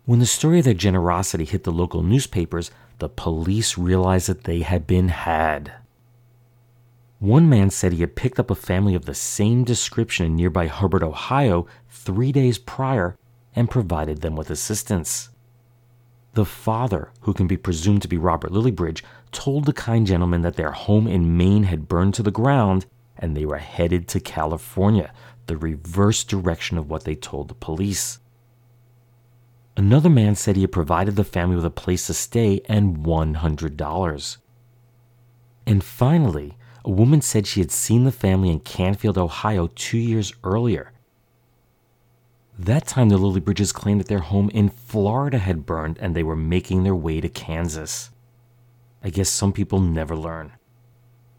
When 0.05 0.19
the 0.19 0.27
story 0.27 0.59
of 0.59 0.65
their 0.65 0.75
generosity 0.75 1.45
hit 1.45 1.63
the 1.63 1.71
local 1.71 2.03
newspapers, 2.03 2.69
the 2.99 3.09
police 3.09 3.77
realized 3.77 4.27
that 4.27 4.43
they 4.43 4.61
had 4.61 4.85
been 4.85 5.09
had. 5.09 5.73
One 7.17 7.49
man 7.49 7.71
said 7.71 7.93
he 7.93 8.01
had 8.01 8.15
picked 8.15 8.39
up 8.39 8.51
a 8.51 8.55
family 8.55 8.93
of 8.93 9.05
the 9.05 9.15
same 9.15 9.63
description 9.63 10.27
in 10.27 10.35
nearby 10.35 10.67
Hubbard, 10.67 11.01
Ohio, 11.01 11.65
three 11.89 12.31
days 12.31 12.59
prior 12.59 13.15
and 13.55 13.69
provided 13.69 14.21
them 14.21 14.35
with 14.35 14.51
assistance. 14.51 15.30
The 16.33 16.45
father, 16.45 17.11
who 17.21 17.33
can 17.33 17.47
be 17.47 17.57
presumed 17.57 18.01
to 18.03 18.07
be 18.07 18.17
Robert 18.17 18.51
Lillibridge, 18.51 19.03
told 19.31 19.65
the 19.65 19.73
kind 19.73 20.07
gentleman 20.07 20.41
that 20.41 20.55
their 20.55 20.71
home 20.71 21.07
in 21.07 21.35
Maine 21.35 21.63
had 21.63 21.87
burned 21.87 22.13
to 22.15 22.23
the 22.23 22.31
ground 22.31 22.85
and 23.17 23.35
they 23.35 23.45
were 23.45 23.57
headed 23.57 24.07
to 24.09 24.19
California, 24.19 25.13
the 25.47 25.57
reverse 25.57 26.23
direction 26.23 26.77
of 26.77 26.89
what 26.89 27.03
they 27.03 27.15
told 27.15 27.47
the 27.47 27.53
police. 27.53 28.19
Another 29.77 30.09
man 30.09 30.35
said 30.35 30.55
he 30.55 30.63
had 30.63 30.71
provided 30.71 31.15
the 31.15 31.23
family 31.23 31.55
with 31.55 31.65
a 31.65 31.69
place 31.69 32.07
to 32.07 32.13
stay 32.13 32.61
and 32.67 32.97
$100. 32.97 34.37
And 35.65 35.83
finally, 35.83 36.57
a 36.83 36.89
woman 36.89 37.21
said 37.21 37.45
she 37.45 37.59
had 37.59 37.71
seen 37.71 38.03
the 38.03 38.11
family 38.11 38.49
in 38.49 38.59
Canfield, 38.61 39.17
Ohio, 39.17 39.67
two 39.75 39.97
years 39.97 40.33
earlier. 40.43 40.90
That 42.65 42.85
time, 42.85 43.09
the 43.09 43.17
Lillibridges 43.17 43.73
claimed 43.73 44.01
that 44.01 44.07
their 44.07 44.19
home 44.19 44.51
in 44.53 44.69
Florida 44.69 45.39
had 45.39 45.65
burned 45.65 45.97
and 45.99 46.15
they 46.15 46.21
were 46.21 46.35
making 46.35 46.83
their 46.83 46.95
way 46.95 47.19
to 47.19 47.27
Kansas. 47.27 48.11
I 49.03 49.09
guess 49.09 49.29
some 49.29 49.51
people 49.51 49.79
never 49.79 50.15
learn. 50.15 50.51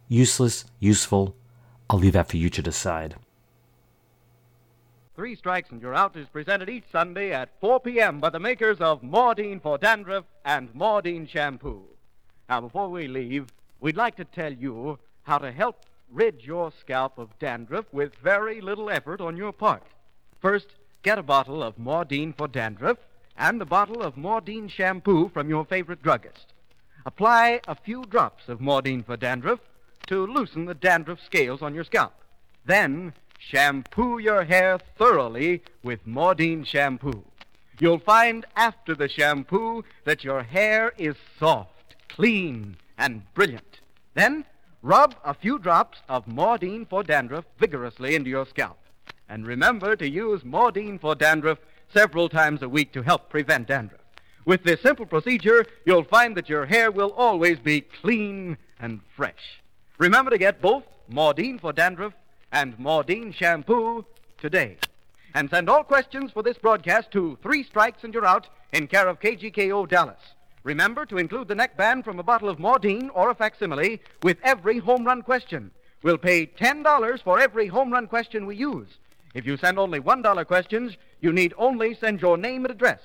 Useless, 0.08 0.64
useful, 0.80 1.36
I'll 1.88 2.00
leave 2.00 2.14
that 2.14 2.28
for 2.28 2.38
you 2.38 2.50
to 2.50 2.60
decide. 2.60 3.14
Three 5.14 5.36
Strikes 5.36 5.70
and 5.70 5.80
You're 5.80 5.94
Out 5.94 6.16
is 6.16 6.26
presented 6.26 6.68
each 6.68 6.90
Sunday 6.90 7.30
at 7.30 7.50
4 7.60 7.78
p.m. 7.78 8.18
by 8.18 8.30
the 8.30 8.40
makers 8.40 8.80
of 8.80 9.02
Maudine 9.02 9.62
for 9.62 9.78
Dandruff 9.78 10.24
and 10.44 10.74
Maudine 10.74 11.28
Shampoo. 11.28 11.84
Now, 12.48 12.62
before 12.62 12.88
we 12.88 13.06
leave, 13.06 13.46
we'd 13.78 13.96
like 13.96 14.16
to 14.16 14.24
tell 14.24 14.52
you 14.52 14.98
how 15.22 15.38
to 15.38 15.52
help 15.52 15.86
rid 16.10 16.42
your 16.42 16.72
scalp 16.72 17.16
of 17.16 17.38
dandruff 17.38 17.84
with 17.92 18.16
very 18.16 18.60
little 18.60 18.90
effort 18.90 19.20
on 19.20 19.36
your 19.36 19.52
part. 19.52 19.84
First, 20.40 20.74
get 21.02 21.18
a 21.18 21.22
bottle 21.22 21.62
of 21.62 21.78
Maudine 21.78 22.32
for 22.32 22.46
Dandruff 22.48 22.98
and 23.36 23.60
a 23.60 23.66
bottle 23.66 24.02
of 24.02 24.16
Maudine 24.16 24.68
Shampoo 24.68 25.28
from 25.28 25.48
your 25.48 25.64
favorite 25.64 26.02
druggist. 26.02 26.52
Apply 27.04 27.60
a 27.66 27.74
few 27.74 28.04
drops 28.04 28.48
of 28.48 28.60
Maudine 28.60 29.04
for 29.04 29.16
Dandruff 29.16 29.60
to 30.06 30.26
loosen 30.26 30.64
the 30.64 30.74
dandruff 30.74 31.20
scales 31.20 31.62
on 31.62 31.74
your 31.74 31.84
scalp. 31.84 32.12
Then, 32.64 33.14
shampoo 33.38 34.18
your 34.18 34.44
hair 34.44 34.78
thoroughly 34.96 35.62
with 35.82 36.06
Maudine 36.06 36.64
Shampoo. 36.64 37.24
You'll 37.80 37.98
find 37.98 38.46
after 38.54 38.94
the 38.94 39.08
shampoo 39.08 39.84
that 40.04 40.22
your 40.22 40.44
hair 40.44 40.92
is 40.96 41.16
soft, 41.38 41.96
clean, 42.08 42.76
and 42.96 43.22
brilliant. 43.34 43.80
Then, 44.14 44.44
rub 44.82 45.16
a 45.24 45.34
few 45.34 45.58
drops 45.58 45.98
of 46.08 46.26
Maudine 46.26 46.86
for 46.86 47.02
Dandruff 47.02 47.44
vigorously 47.58 48.14
into 48.14 48.30
your 48.30 48.46
scalp. 48.46 48.78
And 49.32 49.46
remember 49.46 49.96
to 49.96 50.06
use 50.06 50.42
Maudine 50.42 51.00
for 51.00 51.14
Dandruff 51.14 51.56
several 51.90 52.28
times 52.28 52.60
a 52.60 52.68
week 52.68 52.92
to 52.92 53.00
help 53.00 53.30
prevent 53.30 53.66
dandruff. 53.66 54.02
With 54.44 54.62
this 54.62 54.82
simple 54.82 55.06
procedure, 55.06 55.64
you'll 55.86 56.04
find 56.04 56.36
that 56.36 56.50
your 56.50 56.66
hair 56.66 56.90
will 56.90 57.12
always 57.12 57.58
be 57.58 57.80
clean 57.80 58.58
and 58.78 59.00
fresh. 59.16 59.62
Remember 59.96 60.30
to 60.30 60.36
get 60.36 60.60
both 60.60 60.84
Maudine 61.10 61.58
for 61.58 61.72
Dandruff 61.72 62.12
and 62.52 62.78
Maudine 62.78 63.32
Shampoo 63.32 64.04
today. 64.36 64.76
And 65.34 65.48
send 65.48 65.70
all 65.70 65.82
questions 65.82 66.30
for 66.30 66.42
this 66.42 66.58
broadcast 66.58 67.10
to 67.12 67.38
Three 67.42 67.62
Strikes 67.62 68.04
and 68.04 68.12
You're 68.12 68.26
Out 68.26 68.50
in 68.74 68.86
care 68.86 69.08
of 69.08 69.18
KGKO 69.18 69.88
Dallas. 69.88 70.20
Remember 70.62 71.06
to 71.06 71.16
include 71.16 71.48
the 71.48 71.54
neckband 71.54 72.04
from 72.04 72.18
a 72.18 72.22
bottle 72.22 72.50
of 72.50 72.58
Maudine 72.58 73.08
or 73.14 73.30
a 73.30 73.34
facsimile 73.34 74.02
with 74.22 74.36
every 74.42 74.76
home 74.76 75.06
run 75.06 75.22
question. 75.22 75.70
We'll 76.02 76.18
pay 76.18 76.48
$10 76.48 77.22
for 77.22 77.40
every 77.40 77.68
home 77.68 77.90
run 77.90 78.08
question 78.08 78.44
we 78.44 78.56
use. 78.56 78.88
If 79.34 79.46
you 79.46 79.56
send 79.56 79.78
only 79.78 80.00
$1 80.00 80.46
questions, 80.46 80.96
you 81.20 81.32
need 81.32 81.54
only 81.56 81.94
send 81.94 82.20
your 82.20 82.36
name 82.36 82.64
and 82.64 82.72
address. 82.72 83.00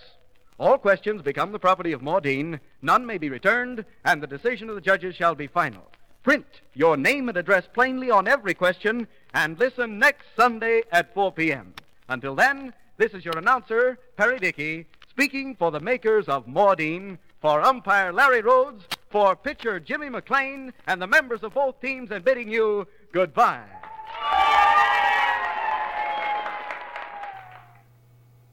All 0.59 0.77
questions 0.77 1.21
become 1.21 1.51
the 1.51 1.59
property 1.59 1.91
of 1.91 2.01
Maudine, 2.01 2.59
none 2.81 3.05
may 3.05 3.17
be 3.17 3.29
returned, 3.29 3.85
and 4.03 4.21
the 4.21 4.27
decision 4.27 4.69
of 4.69 4.75
the 4.75 4.81
judges 4.81 5.15
shall 5.15 5.35
be 5.35 5.47
final. 5.47 5.91
Print 6.23 6.47
your 6.73 6.97
name 6.97 7.29
and 7.29 7.37
address 7.37 7.67
plainly 7.73 8.11
on 8.11 8.27
every 8.27 8.53
question, 8.53 9.07
and 9.33 9.57
listen 9.59 9.99
next 9.99 10.25
Sunday 10.35 10.81
at 10.91 11.13
4 11.13 11.31
p.m. 11.31 11.73
Until 12.09 12.35
then, 12.35 12.73
this 12.97 13.13
is 13.13 13.23
your 13.23 13.37
announcer, 13.37 13.99
Perry 14.17 14.39
Dickey, 14.39 14.87
speaking 15.09 15.55
for 15.55 15.71
the 15.71 15.79
makers 15.79 16.27
of 16.27 16.47
Maudine, 16.47 17.19
for 17.39 17.61
umpire 17.61 18.11
Larry 18.11 18.41
Rhodes, 18.41 18.83
for 19.09 19.35
pitcher 19.35 19.79
Jimmy 19.79 20.09
McLean 20.09 20.73
and 20.87 21.01
the 21.01 21.07
members 21.07 21.43
of 21.43 21.53
both 21.53 21.79
teams 21.79 22.11
and 22.11 22.25
bidding 22.25 22.51
you 22.51 22.87
goodbye. 23.13 23.76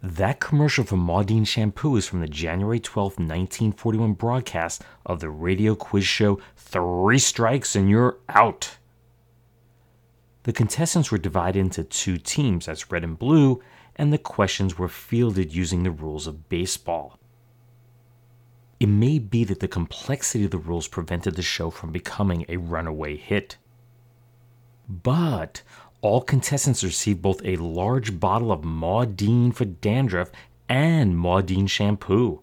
That 0.04 0.38
commercial 0.38 0.84
for 0.84 0.96
Mahdeen 0.96 1.46
Shampoo 1.46 1.96
is 1.96 2.06
from 2.06 2.20
the 2.20 2.28
January 2.28 2.78
12, 2.78 3.12
1941 3.12 4.12
broadcast 4.12 4.82
of 5.06 5.20
the 5.20 5.30
radio 5.30 5.74
quiz 5.74 6.04
show 6.04 6.38
Three 6.58 7.18
Strikes 7.18 7.74
and 7.74 7.88
You're 7.88 8.18
Out. 8.28 8.76
The 10.42 10.52
contestants 10.52 11.10
were 11.10 11.16
divided 11.16 11.58
into 11.58 11.84
two 11.84 12.18
teams, 12.18 12.68
as 12.68 12.92
red 12.92 13.02
and 13.02 13.18
blue, 13.18 13.62
and 13.96 14.12
the 14.12 14.18
questions 14.18 14.76
were 14.76 14.88
fielded 14.88 15.54
using 15.54 15.84
the 15.84 15.90
rules 15.90 16.26
of 16.26 16.50
baseball. 16.50 17.18
It 18.78 18.88
may 18.88 19.18
be 19.18 19.42
that 19.44 19.60
the 19.60 19.68
complexity 19.68 20.44
of 20.44 20.50
the 20.50 20.58
rules 20.58 20.86
prevented 20.86 21.34
the 21.34 21.40
show 21.40 21.70
from 21.70 21.92
becoming 21.92 22.44
a 22.50 22.58
runaway 22.58 23.16
hit. 23.16 23.56
But 24.86 25.62
all 26.04 26.20
contestants 26.20 26.84
receive 26.84 27.22
both 27.22 27.40
a 27.46 27.56
large 27.56 28.20
bottle 28.20 28.52
of 28.52 28.60
Mahdeen 28.60 29.54
for 29.54 29.64
dandruff 29.64 30.30
and 30.68 31.14
Mahdeen 31.14 31.66
shampoo. 31.66 32.42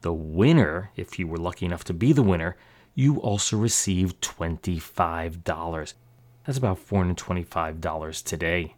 The 0.00 0.12
winner, 0.12 0.90
if 0.96 1.16
you 1.16 1.28
were 1.28 1.36
lucky 1.36 1.66
enough 1.66 1.84
to 1.84 1.94
be 1.94 2.12
the 2.12 2.24
winner, 2.24 2.56
you 2.96 3.18
also 3.18 3.56
receive 3.56 4.20
$25. 4.20 5.94
That's 6.44 6.58
about 6.58 6.84
$425 6.84 8.24
today. 8.24 8.74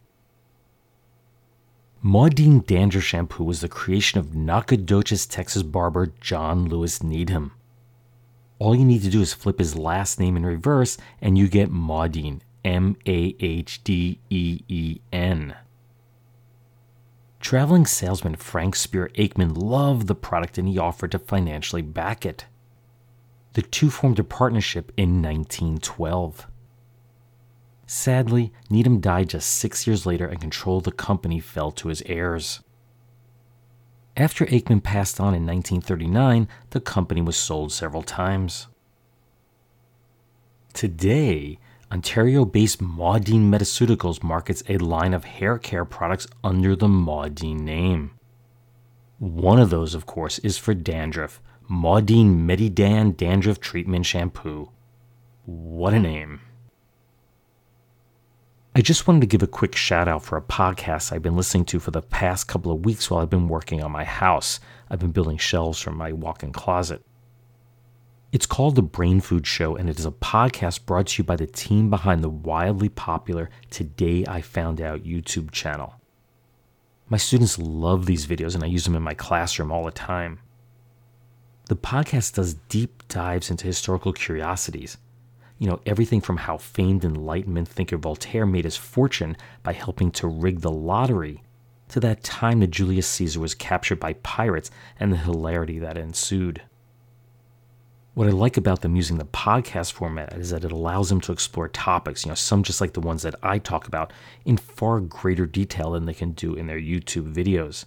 Mahdeen 2.05 2.67
Dandruff 2.67 3.03
Shampoo 3.03 3.45
was 3.45 3.63
the 3.63 3.69
creation 3.69 4.21
of 4.21 4.35
Nacogdoches, 4.35 5.25
Texas 5.25 5.63
barber 5.63 6.13
John 6.21 6.69
Lewis 6.69 7.03
Needham. 7.03 7.53
All 8.59 8.77
you 8.77 8.85
need 8.85 9.03
to 9.05 9.11
do 9.11 9.23
is 9.23 9.33
flip 9.33 9.59
his 9.59 9.75
last 9.75 10.21
name 10.21 10.37
in 10.37 10.45
reverse 10.45 10.99
and 11.23 11.39
you 11.39 11.49
get 11.49 11.73
Mahdeen, 11.73 12.43
M 12.67 12.97
A 13.07 13.37
H 13.39 13.85
D 13.85 14.19
E 14.29 14.61
E 14.67 15.01
N. 15.13 15.55
Traveling 17.39 17.87
salesman 17.87 18.35
Frank 18.35 18.75
Spear 18.75 19.09
Aikman 19.15 19.57
loved 19.57 20.09
the 20.09 20.17
product 20.17 20.59
and 20.59 20.69
he 20.69 20.77
offered 20.77 21.13
to 21.13 21.21
financially 21.21 21.81
back 21.81 22.27
it. 22.27 22.47
The 23.53 23.63
two 23.63 23.89
formed 23.89 24.19
a 24.19 24.25
partnership 24.25 24.91
in 24.97 25.23
1912. 25.23 26.49
Sadly, 27.87 28.53
Needham 28.69 29.01
died 29.01 29.29
just 29.31 29.49
six 29.49 29.87
years 29.87 30.05
later 30.05 30.27
and 30.27 30.41
control 30.41 30.79
of 30.79 30.85
the 30.85 30.91
company 30.91 31.39
fell 31.39 31.71
to 31.71 31.87
his 31.87 32.03
heirs. 32.07 32.65
After 34.17 34.45
Aikman 34.47 34.83
passed 34.83 35.21
on 35.21 35.35
in 35.35 35.47
1939, 35.47 36.49
the 36.71 36.81
company 36.81 37.23
was 37.23 37.37
sold 37.37 37.71
several 37.71 38.03
times. 38.03 38.67
Today, 40.73 41.61
Ontario 41.93 42.45
based 42.45 42.81
Mahdeen 42.83 43.49
Metaceuticals 43.49 44.23
markets 44.23 44.63
a 44.69 44.79
line 44.79 45.15
of 45.15 45.25
hair 45.25 45.57
care 45.57 45.85
products 45.85 46.27
under 46.43 46.75
the 46.75 46.89
Mahdeen 46.89 47.61
name. 47.61 48.13
One 49.19 49.61
of 49.61 49.71
those, 49.71 49.95
of 49.95 50.05
course, 50.05 50.39
is 50.41 50.59
for 50.59 50.75
dandruff 50.75 51.41
Mahdeen 51.71 52.45
Medidan 52.45 53.17
Dandruff 53.17 53.61
Treatment 53.61 54.05
Shampoo. 54.05 54.71
What 55.45 55.95
a 55.95 56.01
name! 56.01 56.41
I 58.75 58.83
just 58.83 59.07
wanted 59.07 59.21
to 59.21 59.27
give 59.27 59.43
a 59.43 59.47
quick 59.47 59.75
shout 59.77 60.09
out 60.09 60.25
for 60.25 60.37
a 60.37 60.43
podcast 60.43 61.13
I've 61.13 61.23
been 61.23 61.37
listening 61.37 61.65
to 61.67 61.79
for 61.79 61.93
the 61.93 62.03
past 62.03 62.47
couple 62.47 62.73
of 62.73 62.85
weeks 62.85 63.09
while 63.09 63.21
I've 63.21 63.31
been 63.31 63.49
working 63.49 63.83
on 63.83 63.91
my 63.93 64.05
house. 64.05 64.61
I've 64.91 64.99
been 64.99 65.13
building 65.13 65.39
shelves 65.39 65.81
for 65.81 65.93
my 65.93 66.13
walk 66.13 66.43
in 66.43 66.53
closet. 66.53 67.06
It's 68.37 68.45
called 68.45 68.75
The 68.75 68.83
Brain 68.83 69.23
Food 69.23 69.47
Show, 69.47 69.77
and 69.77 69.89
it 69.89 69.99
is 69.99 70.05
a 70.05 70.11
podcast 70.11 70.85
brought 70.85 71.07
to 71.07 71.23
you 71.23 71.25
by 71.25 71.37
the 71.37 71.47
team 71.47 71.89
behind 71.89 72.23
the 72.23 72.29
wildly 72.29 72.91
popular 72.91 73.49
Today 73.71 74.27
I 74.29 74.43
Found 74.43 74.79
Out 74.79 75.05
YouTube 75.05 75.53
channel. 75.53 75.95
My 77.09 77.17
students 77.17 77.59
love 77.59 78.05
these 78.05 78.27
videos, 78.27 78.55
and 78.55 78.63
I 78.63 78.67
use 78.67 78.85
them 78.85 78.95
in 78.95 79.03
my 79.03 79.15
classroom 79.15 79.73
all 79.73 79.87
the 79.87 79.91
time. 79.91 80.41
The 81.71 81.77
podcast 81.77 82.35
does 82.35 82.53
deep 82.69 83.09
dives 83.09 83.51
into 83.51 83.67
historical 83.67 84.13
curiosities 84.13 84.99
you 85.59 85.67
know, 85.67 85.81
everything 85.87 86.21
from 86.21 86.37
how 86.37 86.59
famed 86.59 87.07
Enlightenment 87.07 87.69
thinker 87.69 87.97
Voltaire 87.97 88.45
made 88.45 88.65
his 88.67 88.77
fortune 88.77 89.35
by 89.63 89.73
helping 89.73 90.11
to 90.11 90.27
rig 90.27 90.61
the 90.61 90.71
lottery, 90.71 91.43
to 91.89 92.01
that 92.01 92.23
time 92.23 92.61
that 92.61 92.71
Julius 92.71 93.07
Caesar 93.07 93.41
was 93.41 93.55
captured 93.55 93.99
by 93.99 94.13
pirates 94.13 94.71
and 95.01 95.11
the 95.11 95.17
hilarity 95.17 95.79
that 95.79 95.97
ensued. 95.97 96.61
What 98.17 98.29
I 98.29 98.31
like 98.31 98.57
about 98.57 98.81
them 98.81 98.97
using 98.97 99.19
the 99.19 99.27
podcast 99.27 99.93
format 99.93 100.33
is 100.33 100.49
that 100.49 100.65
it 100.65 100.73
allows 100.73 101.11
them 101.11 101.21
to 101.21 101.33
explore 101.33 101.69
topics, 101.69 102.25
you 102.25 102.31
know, 102.31 102.35
some 102.35 102.63
just 102.63 102.81
like 102.81 102.95
the 102.95 103.01
ones 103.01 103.21
that 103.25 103.35
I 103.43 103.59
talk 103.59 103.87
about, 103.87 104.11
in 104.47 104.57
far 104.57 105.01
greater 105.01 105.45
detail 105.45 105.91
than 105.91 106.07
they 106.07 106.15
can 106.15 106.31
do 106.31 106.55
in 106.55 106.67
their 106.67 106.81
YouTube 106.81 107.35
videos. 107.35 107.85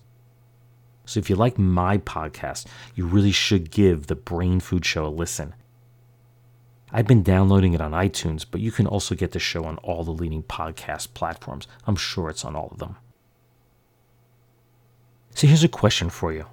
So 1.03 1.19
if 1.19 1.31
you 1.31 1.35
like 1.35 1.57
my 1.57 1.97
podcast, 1.97 2.67
you 2.93 3.07
really 3.07 3.31
should 3.31 3.71
give 3.71 4.05
the 4.05 4.13
Brain 4.13 4.59
Food 4.59 4.85
Show 4.85 5.03
a 5.03 5.09
listen. 5.09 5.55
I've 6.91 7.07
been 7.07 7.23
downloading 7.23 7.73
it 7.73 7.81
on 7.81 7.93
iTunes, 7.93 8.45
but 8.47 8.61
you 8.61 8.71
can 8.71 8.85
also 8.85 9.15
get 9.15 9.31
the 9.31 9.39
show 9.39 9.65
on 9.65 9.77
all 9.77 10.03
the 10.03 10.11
leading 10.11 10.43
podcast 10.43 11.15
platforms. 11.15 11.65
I'm 11.87 11.95
sure 11.95 12.29
it's 12.29 12.45
on 12.45 12.55
all 12.55 12.69
of 12.69 12.77
them. 12.77 12.97
So 15.33 15.47
here's 15.47 15.63
a 15.63 15.67
question 15.67 16.11
for 16.11 16.31
you. 16.31 16.45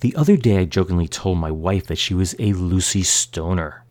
The 0.00 0.14
other 0.16 0.36
day, 0.36 0.58
I 0.58 0.64
jokingly 0.64 1.08
told 1.08 1.38
my 1.38 1.50
wife 1.50 1.86
that 1.86 1.98
she 1.98 2.14
was 2.14 2.34
a 2.38 2.52
Lucy 2.52 3.02
Stoner. 3.02 3.84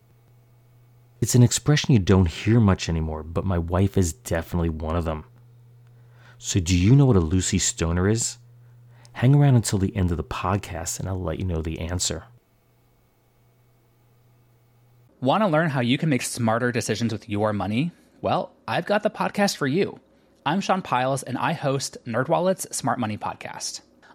It's 1.21 1.35
an 1.35 1.43
expression 1.43 1.93
you 1.93 1.99
don't 1.99 2.27
hear 2.27 2.59
much 2.59 2.89
anymore, 2.89 3.23
but 3.23 3.45
my 3.45 3.57
wife 3.57 3.97
is 3.97 4.13
definitely 4.13 4.69
one 4.69 4.95
of 4.95 5.05
them. 5.05 5.25
So, 6.37 6.59
do 6.59 6.77
you 6.77 6.95
know 6.95 7.05
what 7.05 7.15
a 7.15 7.21
Lucy 7.21 7.57
Stoner 7.57 8.09
is? 8.09 8.37
Hang 9.13 9.33
around 9.33 9.55
until 9.55 9.79
the 9.79 9.95
end 9.95 10.11
of 10.11 10.17
the 10.17 10.23
podcast 10.23 10.99
and 10.99 11.07
I'll 11.07 11.21
let 11.21 11.39
you 11.39 11.45
know 11.45 11.61
the 11.61 11.79
answer. 11.79 12.25
Want 15.21 15.41
to 15.41 15.47
learn 15.47 15.69
how 15.69 15.79
you 15.79 15.97
can 15.97 16.09
make 16.09 16.21
smarter 16.21 16.71
decisions 16.71 17.13
with 17.13 17.29
your 17.29 17.53
money? 17.53 17.91
Well, 18.21 18.51
I've 18.67 18.85
got 18.85 19.03
the 19.03 19.09
podcast 19.09 19.55
for 19.55 19.67
you. 19.67 20.01
I'm 20.45 20.59
Sean 20.59 20.81
Pyles, 20.81 21.23
and 21.23 21.37
I 21.37 21.53
host 21.53 21.97
NerdWallet's 22.05 22.75
Smart 22.75 22.99
Money 22.99 23.17
Podcast. 23.17 23.79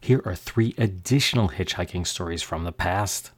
here 0.00 0.22
are 0.24 0.34
three 0.34 0.74
additional 0.78 1.50
hitchhiking 1.50 2.06
stories 2.06 2.42
from 2.42 2.64
the 2.64 2.72
past. 2.72 3.32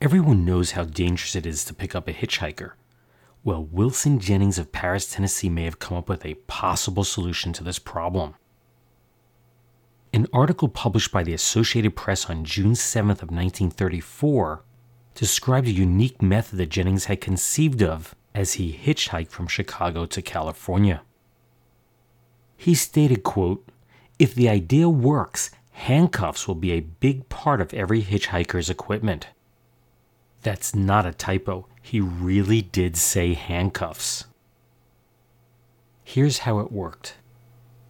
Everyone 0.00 0.44
knows 0.44 0.72
how 0.72 0.84
dangerous 0.84 1.36
it 1.36 1.46
is 1.46 1.64
to 1.64 1.74
pick 1.74 1.94
up 1.94 2.08
a 2.08 2.12
hitchhiker. 2.12 2.72
Well, 3.42 3.64
Wilson 3.64 4.18
Jennings 4.18 4.58
of 4.58 4.72
Paris, 4.72 5.10
Tennessee 5.10 5.50
may 5.50 5.64
have 5.64 5.78
come 5.78 5.98
up 5.98 6.08
with 6.08 6.24
a 6.24 6.34
possible 6.46 7.04
solution 7.04 7.52
to 7.52 7.64
this 7.64 7.78
problem. 7.78 8.34
An 10.14 10.26
article 10.32 10.68
published 10.68 11.12
by 11.12 11.22
the 11.22 11.34
Associated 11.34 11.94
Press 11.94 12.30
on 12.30 12.44
June 12.44 12.72
7th 12.72 13.20
of 13.20 13.30
1934 13.30 14.62
described 15.14 15.66
a 15.66 15.72
unique 15.72 16.22
method 16.22 16.56
that 16.58 16.70
Jennings 16.70 17.06
had 17.06 17.20
conceived 17.20 17.82
of 17.82 18.14
as 18.34 18.54
he 18.54 18.72
hitchhiked 18.72 19.30
from 19.30 19.46
Chicago 19.46 20.06
to 20.06 20.22
California. 20.22 21.02
He 22.56 22.74
stated, 22.74 23.22
quote, 23.22 23.68
"If 24.18 24.34
the 24.34 24.48
idea 24.48 24.88
works, 24.88 25.50
handcuffs 25.72 26.46
will 26.46 26.54
be 26.54 26.72
a 26.72 26.80
big 26.80 27.28
part 27.28 27.60
of 27.60 27.74
every 27.74 28.02
hitchhiker's 28.02 28.70
equipment. 28.70 29.28
That's 30.42 30.74
not 30.74 31.06
a 31.06 31.12
typo. 31.12 31.66
He 31.82 32.00
really 32.00 32.62
did 32.62 32.96
say 32.96 33.34
handcuffs. 33.34 34.26
Here's 36.04 36.38
how 36.40 36.60
it 36.60 36.70
worked. 36.70 37.16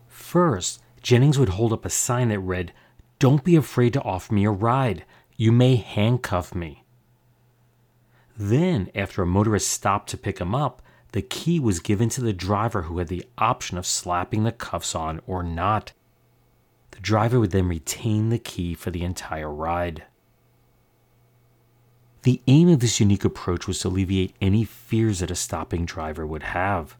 First, 0.08 0.80
Jennings 1.02 1.38
would 1.38 1.50
hold 1.50 1.72
up 1.72 1.84
a 1.84 1.90
sign 1.90 2.28
that 2.28 2.38
read, 2.38 2.72
Don't 3.18 3.44
be 3.44 3.56
afraid 3.56 3.92
to 3.92 4.02
offer 4.02 4.32
me 4.32 4.44
a 4.44 4.50
ride. 4.50 5.04
You 5.36 5.52
may 5.52 5.76
handcuff 5.76 6.54
me. 6.54 6.84
Then, 8.36 8.90
after 8.94 9.22
a 9.22 9.26
motorist 9.26 9.68
stopped 9.68 10.08
to 10.10 10.16
pick 10.16 10.38
him 10.38 10.54
up, 10.54 10.80
the 11.12 11.22
key 11.22 11.60
was 11.60 11.80
given 11.80 12.08
to 12.10 12.20
the 12.20 12.32
driver 12.32 12.82
who 12.82 12.98
had 12.98 13.08
the 13.08 13.26
option 13.36 13.76
of 13.76 13.86
slapping 13.86 14.44
the 14.44 14.52
cuffs 14.52 14.94
on 14.94 15.20
or 15.26 15.42
not. 15.42 15.92
The 16.94 17.00
driver 17.00 17.40
would 17.40 17.50
then 17.50 17.66
retain 17.66 18.28
the 18.28 18.38
key 18.38 18.72
for 18.74 18.92
the 18.92 19.02
entire 19.02 19.52
ride. 19.52 20.04
The 22.22 22.40
aim 22.46 22.68
of 22.68 22.78
this 22.78 23.00
unique 23.00 23.24
approach 23.24 23.66
was 23.66 23.80
to 23.80 23.88
alleviate 23.88 24.36
any 24.40 24.64
fears 24.64 25.18
that 25.18 25.30
a 25.30 25.34
stopping 25.34 25.86
driver 25.86 26.24
would 26.24 26.44
have. 26.44 26.96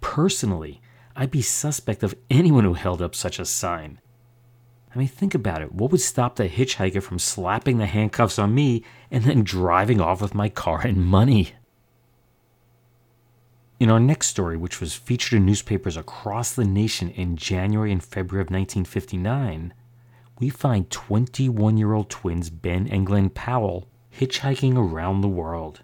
Personally, 0.00 0.80
I'd 1.16 1.32
be 1.32 1.42
suspect 1.42 2.04
of 2.04 2.14
anyone 2.30 2.62
who 2.62 2.74
held 2.74 3.02
up 3.02 3.16
such 3.16 3.40
a 3.40 3.44
sign. 3.44 4.00
I 4.94 4.98
mean, 4.98 5.08
think 5.08 5.34
about 5.34 5.60
it. 5.60 5.72
What 5.72 5.90
would 5.90 6.00
stop 6.00 6.36
the 6.36 6.48
hitchhiker 6.48 7.02
from 7.02 7.18
slapping 7.18 7.78
the 7.78 7.86
handcuffs 7.86 8.38
on 8.38 8.54
me 8.54 8.84
and 9.10 9.24
then 9.24 9.42
driving 9.42 10.00
off 10.00 10.22
with 10.22 10.34
my 10.34 10.48
car 10.48 10.80
and 10.86 11.04
money? 11.04 11.54
In 13.80 13.90
our 13.90 14.00
next 14.00 14.28
story, 14.28 14.56
which 14.56 14.80
was 14.80 14.94
featured 14.94 15.36
in 15.36 15.46
newspapers 15.46 15.96
across 15.96 16.54
the 16.54 16.64
nation 16.64 17.10
in 17.10 17.36
January 17.36 17.90
and 17.90 18.02
February 18.02 18.42
of 18.42 18.50
1959, 18.50 19.74
we 20.38 20.48
find 20.48 20.90
21 20.90 21.76
year 21.76 21.92
old 21.92 22.08
twins 22.08 22.50
Ben 22.50 22.86
and 22.88 23.06
Glenn 23.06 23.30
Powell 23.30 23.88
hitchhiking 24.16 24.76
around 24.76 25.20
the 25.20 25.28
world. 25.28 25.82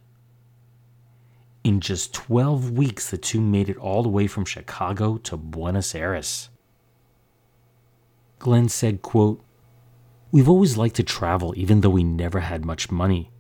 In 1.65 1.81
just 1.81 2.15
12 2.15 2.71
weeks, 2.71 3.11
the 3.11 3.19
two 3.19 3.41
made 3.41 3.69
it 3.69 3.77
all 3.77 4.03
the 4.03 4.09
way 4.09 4.27
from 4.27 4.45
Chicago 4.45 5.19
to 5.19 5.37
Buenos 5.37 5.95
Aires. 5.95 6.49
Glenn 8.39 8.69
said, 8.69 9.03
quote, 9.03 9.45
We've 10.33 10.49
always 10.49 10.77
liked 10.77 10.97
to 10.97 11.03
travel 11.03 11.53
even 11.57 11.81
though 11.81 11.91
we 11.91 12.05
never 12.05 12.41
had 12.41 12.65
much 12.65 12.91
money, 12.91 13.31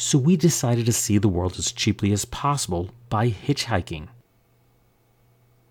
so 0.00 0.16
we 0.16 0.34
decided 0.34 0.86
to 0.86 0.92
see 0.94 1.18
the 1.18 1.28
world 1.28 1.58
as 1.58 1.72
cheaply 1.72 2.10
as 2.10 2.24
possible 2.24 2.88
by 3.10 3.28
hitchhiking. 3.28 4.08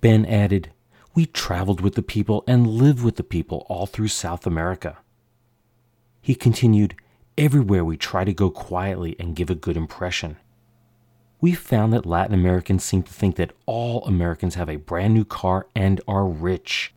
Ben 0.02 0.24
added, 0.24 0.72
We 1.16 1.26
traveled 1.26 1.82
with 1.82 1.96
the 1.96 2.04
people 2.04 2.44
and 2.46 2.68
lived 2.68 3.04
with 3.04 3.16
the 3.16 3.24
people 3.24 3.66
all 3.70 3.88
through 3.88 4.10
South 4.10 4.46
America. 4.46 5.00
He 6.22 6.36
continued, 6.36 6.94
Everywhere 7.40 7.84
we 7.84 7.98
try 7.98 8.24
to 8.24 8.32
go 8.32 8.52
quietly 8.52 9.16
and 9.18 9.36
give 9.36 9.50
a 9.50 9.56
good 9.56 9.76
impression. 9.76 10.38
We 11.42 11.54
found 11.54 11.92
that 11.94 12.06
Latin 12.06 12.36
Americans 12.36 12.84
seem 12.84 13.02
to 13.02 13.12
think 13.12 13.36
that 13.38 13.54
all 13.66 14.06
Americans 14.06 14.54
have 14.54 14.70
a 14.70 14.76
brand 14.76 15.16
new 15.16 15.26
car 15.26 15.66
and 15.76 16.02
are 16.08 16.28
rich. 16.28 16.94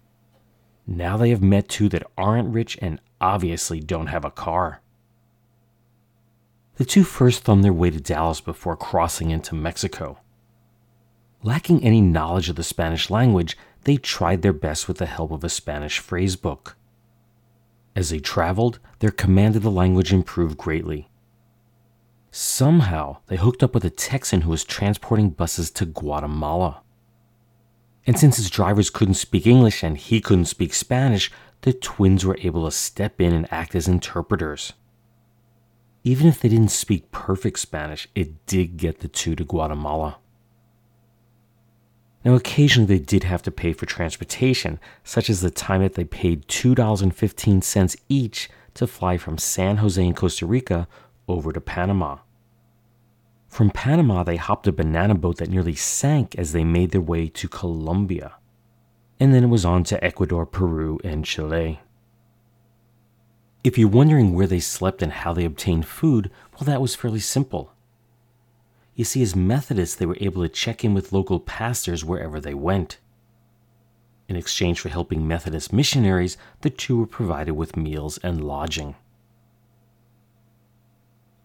Now 0.86 1.16
they 1.16 1.30
have 1.30 1.42
met 1.42 1.70
two 1.70 1.88
that 1.88 2.06
aren't 2.18 2.52
rich 2.52 2.76
and 2.82 3.00
obviously 3.22 3.80
don't 3.80 4.08
have 4.08 4.26
a 4.26 4.30
car. 4.30 4.81
The 6.76 6.84
two 6.84 7.04
first 7.04 7.44
thumbed 7.44 7.64
their 7.64 7.72
way 7.72 7.90
to 7.90 8.00
Dallas 8.00 8.40
before 8.40 8.76
crossing 8.76 9.30
into 9.30 9.54
Mexico. 9.54 10.18
Lacking 11.42 11.82
any 11.82 12.00
knowledge 12.00 12.48
of 12.48 12.56
the 12.56 12.62
Spanish 12.62 13.10
language, 13.10 13.58
they 13.84 13.96
tried 13.96 14.42
their 14.42 14.52
best 14.52 14.88
with 14.88 14.98
the 14.98 15.06
help 15.06 15.30
of 15.30 15.44
a 15.44 15.48
Spanish 15.48 15.98
phrase 15.98 16.36
book. 16.36 16.76
As 17.94 18.10
they 18.10 18.20
traveled, 18.20 18.78
their 19.00 19.10
command 19.10 19.56
of 19.56 19.62
the 19.62 19.70
language 19.70 20.12
improved 20.12 20.56
greatly. 20.56 21.10
Somehow, 22.30 23.18
they 23.26 23.36
hooked 23.36 23.62
up 23.62 23.74
with 23.74 23.84
a 23.84 23.90
Texan 23.90 24.42
who 24.42 24.50
was 24.50 24.64
transporting 24.64 25.30
buses 25.30 25.70
to 25.72 25.84
Guatemala. 25.84 26.82
And 28.06 28.18
since 28.18 28.36
his 28.36 28.48
drivers 28.48 28.88
couldn't 28.88 29.14
speak 29.14 29.46
English 29.46 29.82
and 29.82 29.98
he 29.98 30.20
couldn't 30.20 30.46
speak 30.46 30.72
Spanish, 30.72 31.30
the 31.60 31.74
twins 31.74 32.24
were 32.24 32.38
able 32.40 32.64
to 32.64 32.70
step 32.70 33.20
in 33.20 33.34
and 33.34 33.52
act 33.52 33.74
as 33.74 33.86
interpreters. 33.86 34.72
Even 36.04 36.26
if 36.26 36.40
they 36.40 36.48
didn't 36.48 36.70
speak 36.70 37.10
perfect 37.12 37.58
Spanish, 37.58 38.08
it 38.14 38.46
did 38.46 38.76
get 38.76 39.00
the 39.00 39.08
two 39.08 39.36
to 39.36 39.44
Guatemala. 39.44 40.18
Now, 42.24 42.34
occasionally 42.34 42.86
they 42.86 43.04
did 43.04 43.24
have 43.24 43.42
to 43.42 43.50
pay 43.50 43.72
for 43.72 43.86
transportation, 43.86 44.78
such 45.04 45.28
as 45.28 45.40
the 45.40 45.50
time 45.50 45.82
that 45.82 45.94
they 45.94 46.04
paid 46.04 46.46
$2.15 46.48 47.96
each 48.08 48.48
to 48.74 48.86
fly 48.86 49.18
from 49.18 49.38
San 49.38 49.78
Jose 49.78 50.04
in 50.04 50.14
Costa 50.14 50.46
Rica 50.46 50.88
over 51.28 51.52
to 51.52 51.60
Panama. 51.60 52.18
From 53.48 53.70
Panama, 53.70 54.22
they 54.22 54.36
hopped 54.36 54.66
a 54.66 54.72
banana 54.72 55.14
boat 55.14 55.36
that 55.36 55.50
nearly 55.50 55.74
sank 55.74 56.34
as 56.36 56.52
they 56.52 56.64
made 56.64 56.90
their 56.90 57.00
way 57.00 57.28
to 57.28 57.48
Colombia. 57.48 58.32
And 59.20 59.34
then 59.34 59.44
it 59.44 59.48
was 59.48 59.64
on 59.64 59.84
to 59.84 60.02
Ecuador, 60.02 60.46
Peru, 60.46 60.98
and 61.04 61.24
Chile. 61.24 61.80
If 63.64 63.78
you're 63.78 63.88
wondering 63.88 64.34
where 64.34 64.48
they 64.48 64.58
slept 64.58 65.02
and 65.02 65.12
how 65.12 65.32
they 65.32 65.44
obtained 65.44 65.86
food, 65.86 66.30
well, 66.54 66.64
that 66.64 66.80
was 66.80 66.96
fairly 66.96 67.20
simple. 67.20 67.72
You 68.96 69.04
see, 69.04 69.22
as 69.22 69.36
Methodists, 69.36 69.96
they 69.96 70.06
were 70.06 70.18
able 70.20 70.42
to 70.42 70.48
check 70.48 70.84
in 70.84 70.94
with 70.94 71.12
local 71.12 71.38
pastors 71.38 72.04
wherever 72.04 72.40
they 72.40 72.54
went. 72.54 72.98
In 74.28 74.36
exchange 74.36 74.80
for 74.80 74.88
helping 74.88 75.26
Methodist 75.28 75.72
missionaries, 75.72 76.36
the 76.62 76.70
two 76.70 76.98
were 76.98 77.06
provided 77.06 77.52
with 77.52 77.76
meals 77.76 78.18
and 78.18 78.44
lodging. 78.44 78.96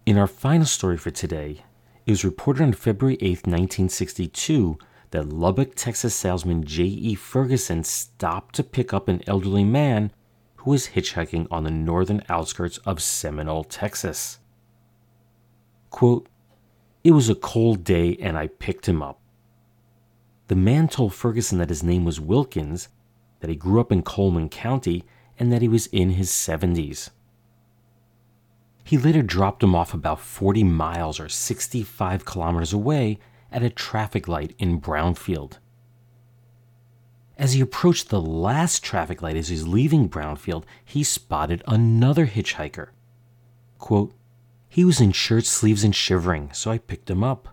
In 0.05 0.17
our 0.17 0.27
final 0.27 0.65
story 0.65 0.97
for 0.97 1.11
today, 1.11 1.63
it 2.05 2.11
was 2.11 2.25
reported 2.25 2.63
on 2.63 2.73
February 2.73 3.17
8, 3.21 3.45
1962, 3.45 4.77
that 5.11 5.29
Lubbock, 5.29 5.75
Texas 5.75 6.15
salesman 6.15 6.63
J.E. 6.63 7.15
Ferguson 7.15 7.83
stopped 7.83 8.55
to 8.55 8.63
pick 8.63 8.93
up 8.93 9.07
an 9.07 9.21
elderly 9.27 9.63
man 9.63 10.11
who 10.57 10.71
was 10.71 10.89
hitchhiking 10.89 11.47
on 11.49 11.63
the 11.63 11.71
northern 11.71 12.23
outskirts 12.29 12.77
of 12.79 13.01
Seminole, 13.01 13.63
Texas. 13.63 14.39
Quote, 15.89 16.27
It 17.03 17.11
was 17.11 17.29
a 17.29 17.35
cold 17.35 17.83
day 17.83 18.17
and 18.21 18.37
I 18.37 18.47
picked 18.47 18.87
him 18.87 19.01
up. 19.01 19.19
The 20.47 20.55
man 20.55 20.87
told 20.87 21.13
Ferguson 21.13 21.57
that 21.57 21.69
his 21.69 21.83
name 21.83 22.05
was 22.05 22.19
Wilkins, 22.19 22.89
that 23.39 23.49
he 23.49 23.55
grew 23.55 23.79
up 23.79 23.91
in 23.91 24.01
Coleman 24.01 24.49
County, 24.49 25.03
and 25.39 25.51
that 25.51 25.61
he 25.61 25.67
was 25.67 25.87
in 25.87 26.11
his 26.11 26.29
70s. 26.29 27.09
He 28.83 28.97
later 28.97 29.21
dropped 29.21 29.63
him 29.63 29.75
off 29.75 29.93
about 29.93 30.21
40 30.21 30.63
miles 30.63 31.19
or 31.19 31.27
65 31.27 32.23
kilometers 32.23 32.71
away 32.71 33.19
at 33.51 33.61
a 33.61 33.69
traffic 33.69 34.27
light 34.27 34.55
in 34.57 34.79
Brownfield. 34.79 35.57
As 37.37 37.53
he 37.53 37.61
approached 37.61 38.09
the 38.09 38.21
last 38.21 38.83
traffic 38.83 39.21
light 39.21 39.37
as 39.37 39.49
he 39.49 39.55
was 39.55 39.67
leaving 39.67 40.09
Brownfield, 40.09 40.63
he 40.83 41.03
spotted 41.03 41.63
another 41.67 42.25
hitchhiker. 42.25 42.89
Quote, 43.77 44.13
he 44.67 44.83
was 44.83 44.99
in 44.99 45.11
shirt 45.11 45.45
sleeves 45.45 45.83
and 45.83 45.95
shivering, 45.95 46.49
so 46.51 46.71
I 46.71 46.77
picked 46.77 47.09
him 47.09 47.23
up. 47.23 47.49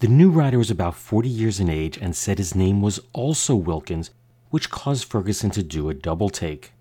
The 0.00 0.08
new 0.08 0.30
rider 0.30 0.58
was 0.58 0.70
about 0.70 0.96
40 0.96 1.28
years 1.28 1.60
in 1.60 1.68
age 1.68 1.96
and 1.96 2.14
said 2.16 2.38
his 2.38 2.54
name 2.54 2.82
was 2.82 3.00
also 3.12 3.54
Wilkins, 3.54 4.10
which 4.50 4.70
caused 4.70 5.04
Ferguson 5.04 5.50
to 5.52 5.62
do 5.62 5.88
a 5.88 5.94
double 5.94 6.28
take. 6.28 6.72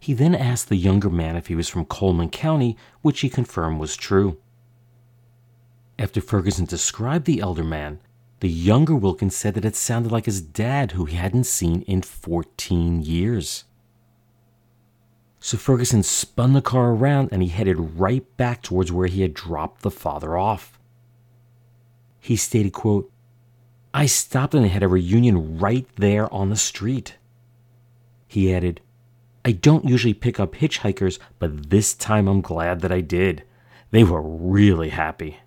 He 0.00 0.14
then 0.14 0.34
asked 0.34 0.68
the 0.68 0.76
younger 0.76 1.10
man 1.10 1.36
if 1.36 1.48
he 1.48 1.54
was 1.54 1.68
from 1.68 1.84
Coleman 1.84 2.30
County, 2.30 2.76
which 3.02 3.20
he 3.20 3.28
confirmed 3.28 3.78
was 3.78 3.96
true. 3.96 4.38
After 5.98 6.20
Ferguson 6.20 6.64
described 6.64 7.26
the 7.26 7.40
elder 7.40 7.64
man, 7.64 8.00
the 8.40 8.48
younger 8.48 8.94
Wilkins 8.94 9.34
said 9.34 9.54
that 9.54 9.64
it 9.64 9.76
sounded 9.76 10.12
like 10.12 10.26
his 10.26 10.40
dad, 10.40 10.92
who 10.92 11.06
he 11.06 11.16
hadn't 11.16 11.44
seen 11.44 11.82
in 11.82 12.02
14 12.02 13.00
years. 13.02 13.64
So 15.40 15.56
Ferguson 15.56 16.02
spun 16.02 16.52
the 16.52 16.60
car 16.60 16.90
around 16.90 17.30
and 17.32 17.42
he 17.42 17.48
headed 17.48 17.98
right 17.98 18.24
back 18.36 18.62
towards 18.62 18.92
where 18.92 19.06
he 19.06 19.22
had 19.22 19.32
dropped 19.32 19.82
the 19.82 19.90
father 19.90 20.36
off. 20.36 20.78
He 22.20 22.36
stated, 22.36 22.72
quote, 22.72 23.10
I 23.94 24.06
stopped 24.06 24.54
and 24.54 24.64
they 24.64 24.68
had 24.68 24.82
a 24.82 24.88
reunion 24.88 25.58
right 25.58 25.86
there 25.96 26.32
on 26.34 26.50
the 26.50 26.56
street. 26.56 27.16
He 28.26 28.52
added, 28.52 28.80
I 29.44 29.52
don't 29.52 29.84
usually 29.84 30.12
pick 30.12 30.40
up 30.40 30.56
hitchhikers, 30.56 31.18
but 31.38 31.70
this 31.70 31.94
time 31.94 32.26
I'm 32.26 32.40
glad 32.40 32.80
that 32.80 32.92
I 32.92 33.00
did. 33.00 33.44
They 33.92 34.02
were 34.02 34.20
really 34.20 34.88
happy. 34.88 35.38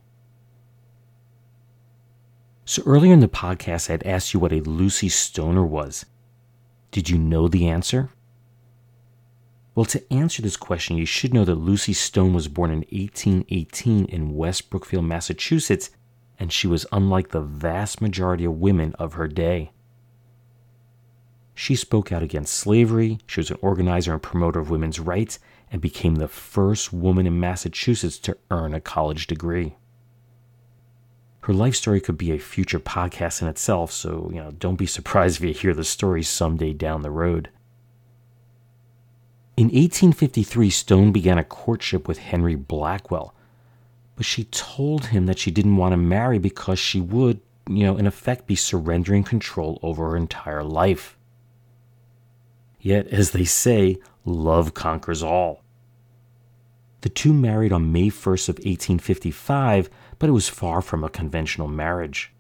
So 2.70 2.84
earlier 2.86 3.14
in 3.14 3.20
the 3.20 3.28
podcast, 3.28 3.90
I 3.90 3.94
had 3.94 4.06
asked 4.06 4.32
you 4.32 4.40
what 4.40 4.54
a 4.54 4.62
Lucy 4.62 5.10
Stoner 5.10 5.66
was. 5.66 6.06
Did 6.92 7.10
you 7.10 7.18
know 7.18 7.48
the 7.48 7.68
answer? 7.68 8.12
Well, 9.74 9.88
to 9.88 10.14
answer 10.14 10.44
this 10.44 10.56
question, 10.56 10.96
you 10.96 11.08
should 11.08 11.34
know 11.34 11.46
that 11.46 11.56
Lucy 11.56 11.94
Stone 11.94 12.36
was 12.36 12.48
born 12.48 12.70
in 12.70 12.86
1818 12.92 14.06
in 14.06 14.36
West 14.36 14.70
Brookfield, 14.70 15.06
Massachusetts, 15.06 15.90
and 16.38 16.54
she 16.54 16.68
was 16.68 16.86
unlike 16.92 17.30
the 17.30 17.42
vast 17.42 18.02
majority 18.02 18.46
of 18.46 18.60
women 18.60 18.94
of 19.00 19.14
her 19.14 19.28
day. 19.28 19.72
She 21.56 21.76
spoke 21.76 22.12
out 22.12 22.22
against 22.22 22.54
slavery, 22.54 23.18
she 23.26 23.40
was 23.40 23.50
an 23.50 23.58
organizer 23.64 24.14
and 24.14 24.22
promoter 24.22 24.60
of 24.60 24.70
women's 24.70 25.00
rights, 25.00 25.40
and 25.72 25.82
became 25.82 26.18
the 26.18 26.28
first 26.28 26.94
woman 26.94 27.26
in 27.26 27.40
Massachusetts 27.40 28.20
to 28.20 28.38
earn 28.52 28.76
a 28.76 28.80
college 28.80 29.26
degree. 29.26 29.76
Her 31.50 31.56
life 31.56 31.74
story 31.74 32.00
could 32.00 32.16
be 32.16 32.32
a 32.32 32.38
future 32.38 32.80
podcast 32.80 33.42
in 33.42 33.48
itself, 33.48 33.92
so 33.92 34.30
you 34.32 34.40
know, 34.40 34.52
don't 34.52 34.76
be 34.76 34.86
surprised 34.86 35.38
if 35.38 35.48
you 35.48 35.52
hear 35.52 35.74
the 35.74 35.84
story 35.84 36.22
someday 36.22 36.74
down 36.74 37.02
the 37.02 37.10
road. 37.10 37.50
In 39.58 39.70
1853, 39.70 40.70
Stone 40.70 41.12
began 41.12 41.40
a 41.40 41.44
courtship 41.44 42.08
with 42.08 42.20
Henry 42.20 42.54
Blackwell, 42.54 43.34
but 44.16 44.28
she 44.28 44.44
told 44.44 45.06
him 45.08 45.26
that 45.26 45.40
she 45.40 45.50
didn't 45.50 45.78
want 45.78 45.94
to 45.94 45.98
marry 45.98 46.38
because 46.38 46.78
she 46.78 47.02
would, 47.02 47.42
you 47.68 47.84
know, 47.84 47.98
in 47.98 48.06
effect 48.06 48.46
be 48.46 48.54
surrendering 48.54 49.24
control 49.24 49.80
over 49.82 50.12
her 50.12 50.16
entire 50.16 50.64
life. 50.64 51.18
Yet, 52.80 53.08
as 53.08 53.32
they 53.32 53.46
say, 53.46 53.98
love 54.24 54.76
conquers 54.76 55.24
all. 55.24 55.64
The 57.02 57.10
two 57.10 57.34
married 57.34 57.72
on 57.72 57.92
May 57.92 58.10
1st 58.10 58.50
of 58.50 58.56
1855, 58.58 59.90
but 60.20 60.30
it 60.30 60.34
was 60.34 60.50
far 60.50 60.82
from 60.82 61.04
a 61.04 61.10
conventional 61.10 61.68
marriage. 61.68 62.32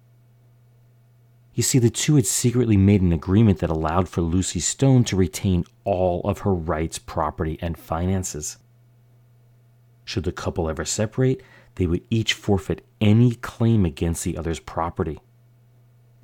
You 1.53 1.63
see, 1.63 1.80
the 1.80 1.89
two 1.89 2.15
had 2.15 2.25
secretly 2.25 2.77
made 2.77 3.01
an 3.01 3.11
agreement 3.11 3.59
that 3.59 3.69
allowed 3.69 4.07
for 4.07 4.21
Lucy 4.21 4.59
Stone 4.59 5.05
to 5.05 5.15
retain 5.15 5.65
all 5.84 6.21
of 6.23 6.39
her 6.39 6.53
rights, 6.53 6.99
property, 6.99 7.57
and 7.61 7.77
finances. 7.77 8.57
Should 10.05 10.23
the 10.23 10.32
couple 10.32 10.69
ever 10.69 10.86
separate, 10.86 11.41
they 11.75 11.86
would 11.86 12.03
each 12.09 12.34
forfeit 12.34 12.86
any 13.01 13.36
claim 13.36 13.86
against 13.86 14.23
the 14.23 14.38
other's 14.38 14.59
property. 14.59 15.19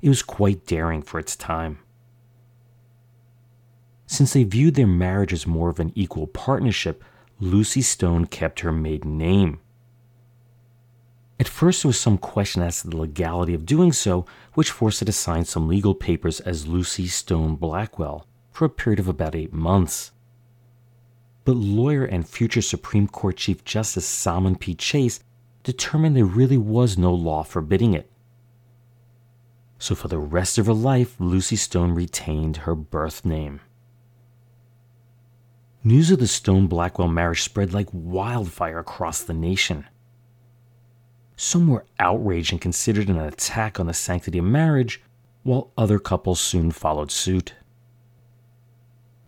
It 0.02 0.08
was 0.08 0.22
quite 0.22 0.66
daring 0.66 1.02
for 1.02 1.18
its 1.18 1.36
time. 1.36 1.78
Since 4.06 4.32
they 4.32 4.44
viewed 4.44 4.74
their 4.74 4.86
marriage 4.86 5.32
as 5.32 5.46
more 5.46 5.68
of 5.68 5.80
an 5.80 5.92
equal 5.94 6.26
partnership, 6.26 7.02
Lucy 7.40 7.82
Stone 7.82 8.26
kept 8.26 8.60
her 8.60 8.72
maiden 8.72 9.18
name. 9.18 9.60
At 11.38 11.48
first, 11.48 11.82
there 11.82 11.90
was 11.90 12.00
some 12.00 12.16
question 12.16 12.62
as 12.62 12.80
to 12.80 12.88
the 12.88 12.96
legality 12.96 13.52
of 13.52 13.66
doing 13.66 13.92
so, 13.92 14.24
which 14.54 14.70
forced 14.70 15.00
her 15.00 15.06
to 15.06 15.12
sign 15.12 15.44
some 15.44 15.68
legal 15.68 15.94
papers 15.94 16.40
as 16.40 16.66
Lucy 16.66 17.06
Stone 17.06 17.56
Blackwell 17.56 18.26
for 18.50 18.64
a 18.64 18.70
period 18.70 18.98
of 18.98 19.08
about 19.08 19.34
eight 19.34 19.52
months. 19.52 20.12
But 21.44 21.56
lawyer 21.56 22.04
and 22.04 22.26
future 22.26 22.62
Supreme 22.62 23.06
Court 23.06 23.36
Chief 23.36 23.62
Justice 23.64 24.06
Salmon 24.06 24.56
P. 24.56 24.74
Chase 24.74 25.20
determined 25.62 26.16
there 26.16 26.24
really 26.24 26.56
was 26.56 26.96
no 26.96 27.12
law 27.12 27.42
forbidding 27.42 27.92
it. 27.92 28.10
So 29.78 29.94
for 29.94 30.08
the 30.08 30.18
rest 30.18 30.56
of 30.56 30.66
her 30.66 30.72
life, 30.72 31.16
Lucy 31.18 31.56
Stone 31.56 31.92
retained 31.92 32.58
her 32.58 32.74
birth 32.74 33.26
name. 33.26 33.60
News 35.84 36.10
of 36.10 36.18
the 36.18 36.26
Stone 36.26 36.66
Blackwell 36.66 37.08
marriage 37.08 37.42
spread 37.42 37.74
like 37.74 37.88
wildfire 37.92 38.78
across 38.78 39.22
the 39.22 39.34
nation. 39.34 39.86
Some 41.36 41.68
were 41.68 41.84
outraged 41.98 42.52
and 42.52 42.60
considered 42.60 43.08
an 43.08 43.18
attack 43.18 43.78
on 43.78 43.86
the 43.86 43.94
sanctity 43.94 44.38
of 44.38 44.44
marriage, 44.44 45.02
while 45.42 45.70
other 45.76 45.98
couples 45.98 46.40
soon 46.40 46.70
followed 46.70 47.10
suit. 47.10 47.54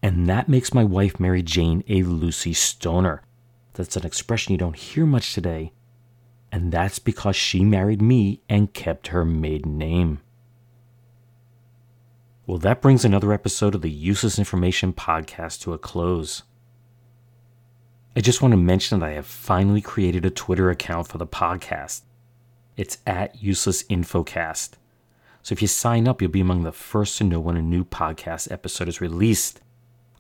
And 0.03 0.29
that 0.29 0.49
makes 0.49 0.73
my 0.73 0.85
wife 0.85 1.21
Mary 1.21 1.43
Jane 1.43 1.85
a 1.89 2.03
Lucy 2.03 2.53
Stoner. 2.55 3.23
That's 3.75 3.97
an 3.97 4.07
expression 4.07 4.53
you 4.53 4.59
don't 4.59 4.77
hear 4.77 5.07
much 5.07 5.35
today, 5.35 5.73
and 6.51 6.73
that's 6.73 6.99
because 6.99 7.37
she 7.37 7.63
married 7.63 8.01
me 8.01 8.41
and 8.49 8.73
kept 8.73 9.09
her 9.09 9.25
maiden 9.25 9.77
name. 9.77 10.21
Well, 12.47 12.59
that 12.59 12.81
brings 12.81 13.05
another 13.05 13.33
episode 13.33 13.75
of 13.75 13.83
the 13.83 13.91
Useless 13.91 14.39
Information 14.39 14.95
Podcast 14.95 15.61
to 15.61 15.75
a 15.75 15.79
close. 15.79 16.43
I 18.19 18.21
just 18.21 18.43
want 18.43 18.51
to 18.51 18.59
mention 18.59 18.99
that 18.99 19.07
I 19.07 19.13
have 19.13 19.29
finally 19.29 19.81
created 19.81 20.27
a 20.27 20.31
Twitter 20.31 20.71
account 20.71 21.07
for 21.07 21.19
the 21.19 21.27
podcast. 21.27 22.01
It's 22.77 22.99
at 23.07 23.41
Useless 23.41 23.85
Infocast. 23.85 24.71
So 25.45 25.53
if 25.53 25.63
you 25.63 25.69
sign 25.69 26.09
up, 26.09 26.21
you'll 26.21 26.33
be 26.33 26.41
among 26.41 26.65
the 26.65 26.73
first 26.73 27.17
to 27.19 27.25
know 27.25 27.39
when 27.39 27.57
a 27.57 27.63
new 27.63 27.85
podcast 27.85 28.51
episode 28.51 28.89
is 28.89 29.01
released. 29.01 29.61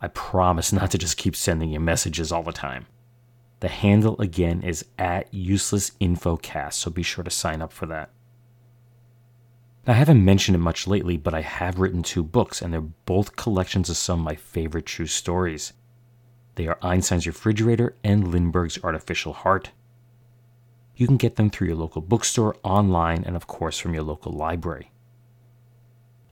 I 0.00 0.06
promise 0.06 0.72
not 0.72 0.92
to 0.92 0.98
just 0.98 1.16
keep 1.16 1.34
sending 1.34 1.70
you 1.70 1.80
messages 1.80 2.30
all 2.30 2.44
the 2.44 2.52
time. 2.52 2.86
The 3.58 3.66
handle 3.66 4.14
again 4.20 4.62
is 4.62 4.84
at 4.96 5.34
Useless 5.34 5.90
Infocast, 6.00 6.74
so 6.74 6.92
be 6.92 7.02
sure 7.02 7.24
to 7.24 7.30
sign 7.30 7.60
up 7.60 7.72
for 7.72 7.86
that. 7.86 8.10
Now, 9.88 9.94
I 9.94 9.96
haven't 9.96 10.24
mentioned 10.24 10.54
it 10.54 10.60
much 10.60 10.86
lately, 10.86 11.16
but 11.16 11.34
I 11.34 11.40
have 11.40 11.80
written 11.80 12.04
two 12.04 12.22
books, 12.22 12.62
and 12.62 12.72
they're 12.72 12.80
both 12.80 13.34
collections 13.34 13.90
of 13.90 13.96
some 13.96 14.20
of 14.20 14.24
my 14.24 14.36
favorite 14.36 14.86
true 14.86 15.08
stories. 15.08 15.72
They 16.58 16.66
are 16.66 16.78
Einstein's 16.82 17.24
Refrigerator 17.24 17.94
and 18.02 18.32
Lindbergh's 18.32 18.82
Artificial 18.82 19.32
Heart. 19.32 19.70
You 20.96 21.06
can 21.06 21.16
get 21.16 21.36
them 21.36 21.50
through 21.50 21.68
your 21.68 21.76
local 21.76 22.02
bookstore, 22.02 22.56
online, 22.64 23.22
and 23.22 23.36
of 23.36 23.46
course 23.46 23.78
from 23.78 23.94
your 23.94 24.02
local 24.02 24.32
library. 24.32 24.90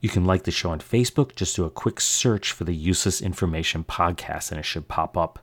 You 0.01 0.09
can 0.09 0.25
like 0.25 0.43
the 0.43 0.51
show 0.51 0.71
on 0.71 0.81
Facebook, 0.81 1.33
just 1.37 1.55
do 1.55 1.63
a 1.63 1.69
quick 1.69 2.01
search 2.01 2.51
for 2.51 2.65
the 2.65 2.75
Useless 2.75 3.21
Information 3.21 3.85
Podcast 3.85 4.51
and 4.51 4.59
it 4.59 4.65
should 4.65 4.89
pop 4.89 5.15
up. 5.15 5.39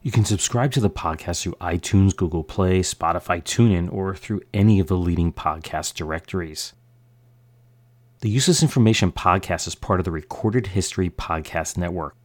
You 0.00 0.10
can 0.10 0.24
subscribe 0.24 0.72
to 0.72 0.80
the 0.80 0.88
podcast 0.88 1.42
through 1.42 1.56
iTunes, 1.60 2.16
Google 2.16 2.42
Play, 2.42 2.80
Spotify, 2.80 3.42
TuneIn, 3.42 3.92
or 3.92 4.16
through 4.16 4.40
any 4.54 4.80
of 4.80 4.86
the 4.86 4.96
leading 4.96 5.34
podcast 5.34 5.92
directories. 5.92 6.72
The 8.20 8.30
Useless 8.30 8.62
Information 8.62 9.12
Podcast 9.12 9.66
is 9.66 9.74
part 9.74 10.00
of 10.00 10.04
the 10.04 10.10
Recorded 10.10 10.68
History 10.68 11.10
Podcast 11.10 11.76
Network. 11.76 12.16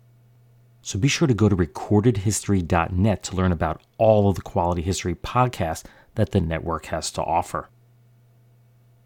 So 0.87 0.97
be 0.97 1.09
sure 1.09 1.27
to 1.27 1.33
go 1.33 1.49
to 1.49 1.55
recordedhistory.net 1.57 3.23
to 3.23 3.35
learn 3.35 3.51
about 3.51 3.81
all 3.97 4.29
of 4.29 4.37
the 4.37 4.41
quality 4.41 4.81
history 4.81 5.15
podcasts 5.15 5.83
that 6.15 6.31
the 6.31 6.39
network 6.39 6.85
has 6.85 7.11
to 7.11 7.21
offer. 7.21 7.67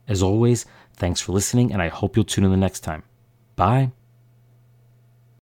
As 0.07 0.21
always, 0.21 0.67
thanks 0.93 1.21
for 1.21 1.31
listening, 1.31 1.73
and 1.73 1.81
I 1.81 1.87
hope 1.87 2.15
you'll 2.15 2.23
tune 2.23 2.43
in 2.43 2.51
the 2.51 2.55
next 2.55 2.81
time. 2.81 3.01
Bye. 3.55 3.93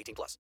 18 0.00 0.14
plus. 0.14 0.38